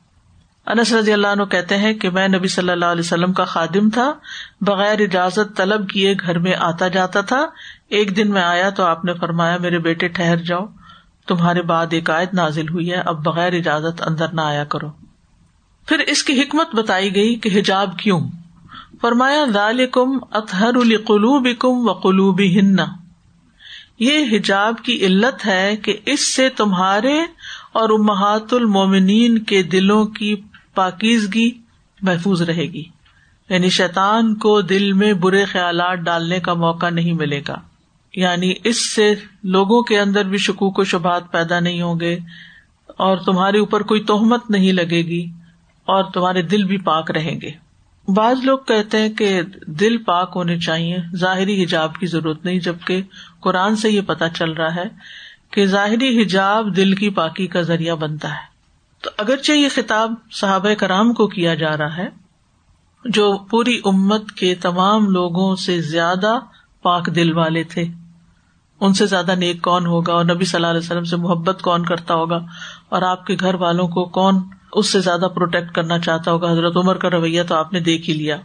انس 0.67 0.93
رضی 0.93 1.13
اللہ 1.13 1.27
عنہ 1.27 1.43
کہتے 1.43 1.77
ہیں 1.77 1.93
کہ 1.93 2.09
میں 2.09 2.27
نبی 2.27 2.47
صلی 2.47 2.69
اللہ 2.69 2.85
علیہ 2.85 2.99
وسلم 2.99 3.33
کا 3.33 3.43
خادم 3.43 3.89
تھا، 3.89 4.13
بغیر 4.61 5.01
اجازت 5.01 5.57
طلب 5.57 5.89
کیے 5.89 6.13
گھر 6.13 6.39
میں 6.39 6.53
آتا 6.59 6.87
جاتا 6.87 7.21
تھا۔ 7.21 7.45
ایک 7.89 8.15
دن 8.17 8.29
میں 8.29 8.41
آیا 8.41 8.69
تو 8.69 8.83
آپ 8.83 9.05
نے 9.05 9.13
فرمایا، 9.13 9.57
میرے 9.57 9.79
بیٹے 9.79 10.07
ٹھہر 10.07 10.37
جاؤ، 10.37 10.65
تمہارے 11.27 11.61
بعد 11.61 11.87
ایک 11.91 12.09
آیت 12.09 12.33
نازل 12.33 12.69
ہوئی 12.69 12.91
ہے، 12.91 12.95
اب 12.95 13.25
بغیر 13.25 13.53
اجازت 13.53 14.01
اندر 14.07 14.33
نہ 14.33 14.41
آیا 14.41 14.63
کرو۔ 14.63 14.89
پھر 15.87 15.99
اس 15.99 16.23
کی 16.23 16.41
حکمت 16.41 16.75
بتائی 16.75 17.15
گئی 17.15 17.35
کہ 17.35 17.59
حجاب 17.59 17.97
کیوں؟ 17.97 18.21
فرمایا، 19.01 19.45
ذالکم 19.53 20.17
اطہر 20.31 20.75
القلوب 20.75 21.47
کم 21.59 21.89
و 21.89 21.93
قلوب 21.93 22.41
ہن 22.41 22.75
یہ 23.99 24.37
حجاب 24.37 24.75
کی 24.83 25.05
علت 25.05 25.45
ہے 25.45 25.75
کہ 25.77 25.97
اس 26.05 26.35
سے 26.35 26.49
تمہارے 26.49 27.21
اور 27.71 27.89
امہات 27.89 28.53
المومنین 28.53 29.39
کے 29.39 29.63
دلوں 29.63 30.05
کی 30.05 30.35
پاکیزگی 30.77 31.51
محفوظ 32.01 32.41
رہے 32.41 32.65
گی۔ 32.65 32.83
یعنی 33.49 33.69
شیطان 33.69 34.35
کو 34.35 34.61
دل 34.61 34.93
میں 34.93 35.13
برے 35.13 35.45
خیالات 35.45 35.97
ڈالنے 35.97 36.39
کا 36.39 36.53
موقع 36.53 36.89
نہیں 36.89 37.13
ملے 37.13 37.41
گا۔ 37.47 37.59
یعنی 38.15 38.53
اس 38.63 38.95
سے 38.95 39.15
لوگوں 39.43 39.83
کے 39.83 39.99
اندر 39.99 40.25
بھی 40.25 40.37
شکوک 40.37 40.79
و 40.79 40.83
شبہات 40.83 41.31
پیدا 41.31 41.59
نہیں 41.59 41.81
ہوں 41.81 41.99
گے 41.99 42.17
اور 42.87 43.17
تمہارے 43.17 43.59
اوپر 43.59 43.83
کوئی 43.83 44.03
توہمت 44.03 44.49
نہیں 44.49 44.71
لگے 44.73 45.01
گی 45.01 45.25
اور 45.85 46.03
تمہارے 46.03 46.41
دل 46.41 46.63
بھی 46.63 46.77
پاک 46.77 47.11
رہیں 47.11 47.41
گے۔ 47.41 47.51
بعض 48.07 48.37
لوگ 48.43 48.59
کہتے 48.67 48.97
ہیں 48.97 49.09
کہ 49.09 49.41
دل 49.67 49.97
پاک 49.97 50.31
ہونے 50.35 50.59
چاہیے، 50.59 50.97
ظاہری 51.15 51.63
حجاب 51.63 51.95
کی 51.95 52.05
ضرورت 52.05 52.45
نہیں، 52.45 52.59
جبکہ 52.59 53.01
قرآن 53.39 53.75
سے 53.75 53.89
یہ 53.89 54.01
پتا 54.01 54.29
چل 54.29 54.51
رہا 54.51 54.75
ہے 54.75 54.85
کہ 55.51 55.65
ظاہری 55.65 56.21
حجاب 56.21 56.75
دل 56.75 56.95
کی 56.95 57.09
پاکی 57.09 57.47
کا 57.47 57.61
ذریعہ 57.61 57.95
بنتا 57.95 58.29
ہے۔ 58.29 58.56
تو 59.07 59.11
اگرچہ 59.17 59.51
یہ 59.51 59.69
خطاب 59.75 60.13
صحابہ 60.31 60.73
کرام 60.73 61.13
کو 61.13 61.27
کیا 61.27 61.55
جا 61.55 61.77
رہا 61.77 61.97
ہے، 61.97 62.07
جو 63.05 63.37
پوری 63.49 63.81
امت 63.85 64.31
کے 64.31 64.55
تمام 64.55 65.09
لوگوں 65.09 65.55
سے 65.55 65.81
زیادہ 65.81 66.39
پاک 66.81 67.15
دل 67.15 67.37
والے 67.37 67.63
تھے۔ 67.63 67.85
ان 68.79 68.93
سے 68.93 69.05
زیادہ 69.05 69.35
نیک 69.35 69.61
کون 69.61 69.85
ہوگا 69.85 70.13
اور 70.13 70.25
نبی 70.25 70.45
صلی 70.45 70.55
اللہ 70.55 70.67
علیہ 70.67 70.79
وسلم 70.79 71.03
سے 71.03 71.15
محبت 71.15 71.61
کون 71.61 71.85
کرتا 71.85 72.13
ہوگا؟ 72.13 72.39
اور 72.89 73.01
آپ 73.01 73.25
کے 73.25 73.35
گھر 73.39 73.53
والوں 73.53 73.87
کو 73.87 74.05
کون 74.05 74.35
اس 74.73 74.89
سے 74.89 74.99
زیادہ 74.99 75.27
پروٹیکٹ 75.35 75.71
کرنا 75.71 75.99
چاہتا 75.99 76.31
ہوگا؟ 76.31 76.51
حضرت 76.51 76.77
عمر 76.77 76.97
کا 76.97 77.09
رویہ 77.09 77.43
تو 77.43 77.55
آپ 77.55 77.73
نے 77.73 77.79
دیکھ 77.79 78.09
ہی 78.09 78.15
لیا۔ 78.15 78.37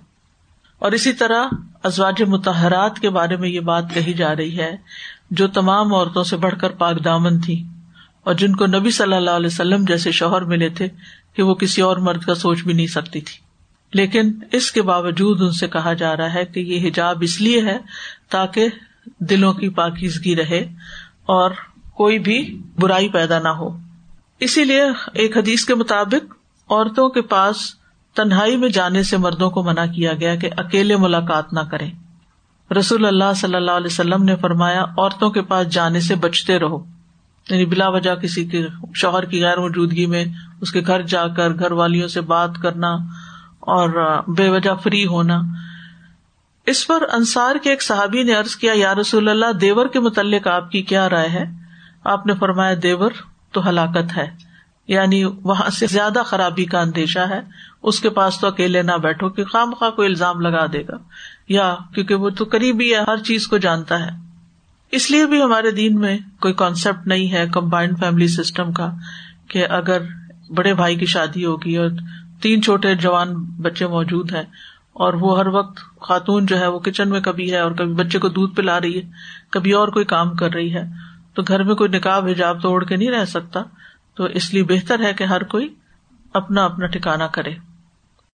اور 0.78 0.92
اسی 0.92 1.12
طرح 1.12 1.44
ازواج 1.82 2.22
متحرات 2.22 2.98
کے 2.98 3.10
بارے 3.10 3.36
میں 3.36 3.48
یہ 3.48 3.60
بات 3.60 3.84
کہی 3.94 4.12
جا 4.12 4.36
رہی 4.36 4.58
ہے، 4.58 4.76
جو 5.30 5.48
تمام 5.48 5.94
عورتوں 5.94 6.24
سے 6.24 6.36
بڑھ 6.36 6.54
کر 6.60 6.70
پاک 6.70 7.04
دامن 7.04 7.40
تھی۔ 7.40 7.64
اور 8.24 8.34
جن 8.34 8.56
کو 8.56 8.66
نبی 8.66 8.90
صلی 8.90 9.14
اللہ 9.14 9.30
علیہ 9.30 9.46
وسلم 9.46 9.84
جیسے 9.84 10.10
شوہر 10.10 10.42
ملے 10.42 10.68
تھے 10.68 10.88
کہ 11.36 11.42
وہ 11.42 11.54
کسی 11.54 11.82
اور 11.82 11.96
مرد 11.96 12.22
کا 12.22 12.34
سوچ 12.34 12.62
بھی 12.62 12.72
نہیں 12.72 12.86
سکتی 12.86 13.20
تھی۔ 13.20 13.52
لیکن 13.92 14.32
اس 14.52 14.72
کے 14.72 14.82
باوجود 14.82 15.42
ان 15.42 15.50
سے 15.50 15.68
کہا 15.68 15.92
جا 15.92 16.16
رہا 16.16 16.34
ہے 16.34 16.44
کہ 16.44 16.60
یہ 16.60 16.88
حجاب 16.88 17.18
اس 17.20 17.40
لیے 17.40 17.62
ہے 17.62 17.78
تاکہ 18.30 18.68
دلوں 19.18 19.52
کی 19.52 19.68
پاکیزگی 19.68 20.36
رہے 20.36 20.60
اور 21.24 21.50
کوئی 21.94 22.18
بھی 22.18 22.62
برائی 22.78 23.08
پیدا 23.08 23.38
نہ 23.38 23.48
ہو۔ 23.48 23.78
اسی 24.40 24.64
لیے 24.64 24.82
ایک 25.12 25.36
حدیث 25.36 25.64
کے 25.64 25.74
مطابق 25.74 26.34
عورتوں 26.70 27.08
کے 27.08 27.22
پاس 27.22 27.56
تنہائی 28.14 28.56
میں 28.56 28.68
جانے 28.68 29.02
سے 29.02 29.16
مردوں 29.16 29.50
کو 29.50 29.62
منع 29.62 29.86
کیا 29.86 30.14
گیا 30.14 30.34
کہ 30.34 30.50
اکیلے 30.56 30.96
ملاقات 30.96 31.52
نہ 31.52 31.60
کریں۔ 31.60 31.90
رسول 32.78 33.06
اللہ 33.06 33.32
صلی 33.36 33.56
اللہ 33.56 33.70
علیہ 33.70 33.86
وسلم 33.86 34.24
نے 34.24 34.36
فرمایا، 34.36 34.82
عورتوں 34.82 35.30
کے 35.30 35.42
پاس 35.42 35.68
جانے 35.68 36.00
سے 36.00 36.14
بچتے 36.14 36.58
رہو۔ 36.58 37.01
یعنی 37.50 37.64
بلا 37.64 37.88
وجہ 37.88 38.14
کسی 38.14 38.44
کے 38.44 38.66
شوہر 38.94 39.24
کی 39.24 39.44
غیر 39.44 39.58
موجودگی 39.58 40.06
میں 40.06 40.24
اس 40.60 40.72
کے 40.72 40.82
گھر 40.86 41.02
جا 41.02 41.28
کر 41.28 41.50
گھر 41.50 41.72
والیوں 41.72 42.08
سے 42.08 42.20
بات 42.20 42.50
کرنا 42.62 42.94
اور 43.60 43.88
بے 44.28 44.48
وجہ 44.48 44.70
فری 44.82 45.06
ہونا۔ 45.06 45.40
اس 46.66 46.86
پر 46.86 47.02
انصار 47.12 47.54
کے 47.62 47.70
ایک 47.70 47.82
صحابی 47.82 48.22
نے 48.22 48.36
ارض 48.36 48.56
کیا، 48.56 48.72
یا 48.76 48.94
رسول 48.94 49.28
اللہ، 49.28 49.52
دیور 49.52 49.86
کے 49.86 50.00
متعلق 50.00 50.46
آپ 50.46 50.70
کی 50.70 50.82
کیا 50.82 51.10
رائے 51.10 51.28
ہے؟ 51.28 51.44
آپ 52.04 52.26
نے 52.26 52.34
فرمایا، 52.34 52.74
دیور 52.82 53.10
تو 53.52 53.68
ہلاکت 53.68 54.16
ہے۔ 54.16 54.30
یعنی 54.88 55.24
وہاں 55.24 55.70
سے 55.70 55.86
زیادہ 55.86 56.22
خرابی 56.26 56.64
کا 56.64 56.80
اندیشہ 56.80 57.18
ہے۔ 57.18 57.40
اس 57.82 58.00
کے 58.00 58.10
پاس 58.10 58.40
تو 58.40 58.46
اکیلے 58.46 58.82
نہ 58.82 58.92
بیٹھو، 58.92 59.28
کہ 59.28 59.44
خام 59.44 59.72
خواہ 59.78 59.90
کو 59.90 60.02
الزام 60.02 60.40
لگا 60.40 60.66
دے 60.72 60.82
گا۔ 60.82 60.96
یا 61.48 61.76
کیونکہ 61.94 62.14
وہ 62.14 62.30
تو 62.30 62.44
قریبی 62.44 62.94
ہے، 62.94 63.00
ہر 63.06 63.16
چیز 63.16 63.46
کو 63.46 63.58
جانتا 63.58 64.06
ہے۔ 64.06 64.31
اس 64.92 65.10
لیے 65.10 65.26
بھی 65.26 65.42
ہمارے 65.42 65.70
دین 65.70 66.00
میں 66.00 66.18
کوئی 66.40 66.54
کانسیپٹ 66.54 67.06
نہیں 67.06 67.32
ہے 67.32 67.46
کمبائنڈ 67.52 67.98
فیملی 67.98 68.26
سسٹم 68.26 68.72
کا 68.72 68.90
کہ 69.48 69.66
اگر 69.66 70.02
بڑے 70.50 70.74
بھائی 70.74 70.96
کی 70.96 71.06
شادی 71.06 71.44
ہوگی 71.44 71.76
اور 71.76 71.90
تین 72.42 72.62
چھوٹے 72.62 72.94
جوان 72.94 73.34
بچے 73.34 73.86
موجود 73.86 74.32
ہیں 74.32 74.42
اور 74.92 75.14
وہ 75.14 75.38
ہر 75.38 75.46
وقت 75.46 75.80
خاتون 76.00 76.46
جو 76.46 76.58
ہے 76.58 76.66
وہ 76.66 76.78
کچن 76.78 77.08
میں 77.08 77.20
کبھی 77.20 77.52
ہے 77.52 77.58
اور 77.58 77.72
کبھی 77.72 77.94
بچے 77.94 78.18
کو 78.18 78.28
دودھ 78.28 78.54
پلا 78.54 78.80
رہی 78.80 78.96
ہے، 78.96 79.10
کبھی 79.50 79.72
اور 79.72 79.88
کوئی 79.88 80.04
کام 80.04 80.34
کر 80.34 80.52
رہی 80.52 80.74
ہے، 80.74 80.82
تو 81.34 81.42
گھر 81.48 81.62
میں 81.62 81.74
کوئی 81.74 81.90
نکاب 81.90 82.26
حجاب 82.26 82.62
توڑ 82.62 82.84
کے 82.84 82.96
نہیں 82.96 83.10
رہ 83.10 83.24
سکتا، 83.24 83.60
تو 84.14 84.24
اس 84.24 84.54
لیے 84.54 84.62
بہتر 84.62 85.00
ہے 85.00 85.12
کہ 85.12 85.24
ہر 85.24 85.42
کوئی 85.42 85.74
اپنا 86.32 86.64
اپنا 86.64 86.86
ٹھکانا 86.86 87.26
کرے۔ 87.26 87.54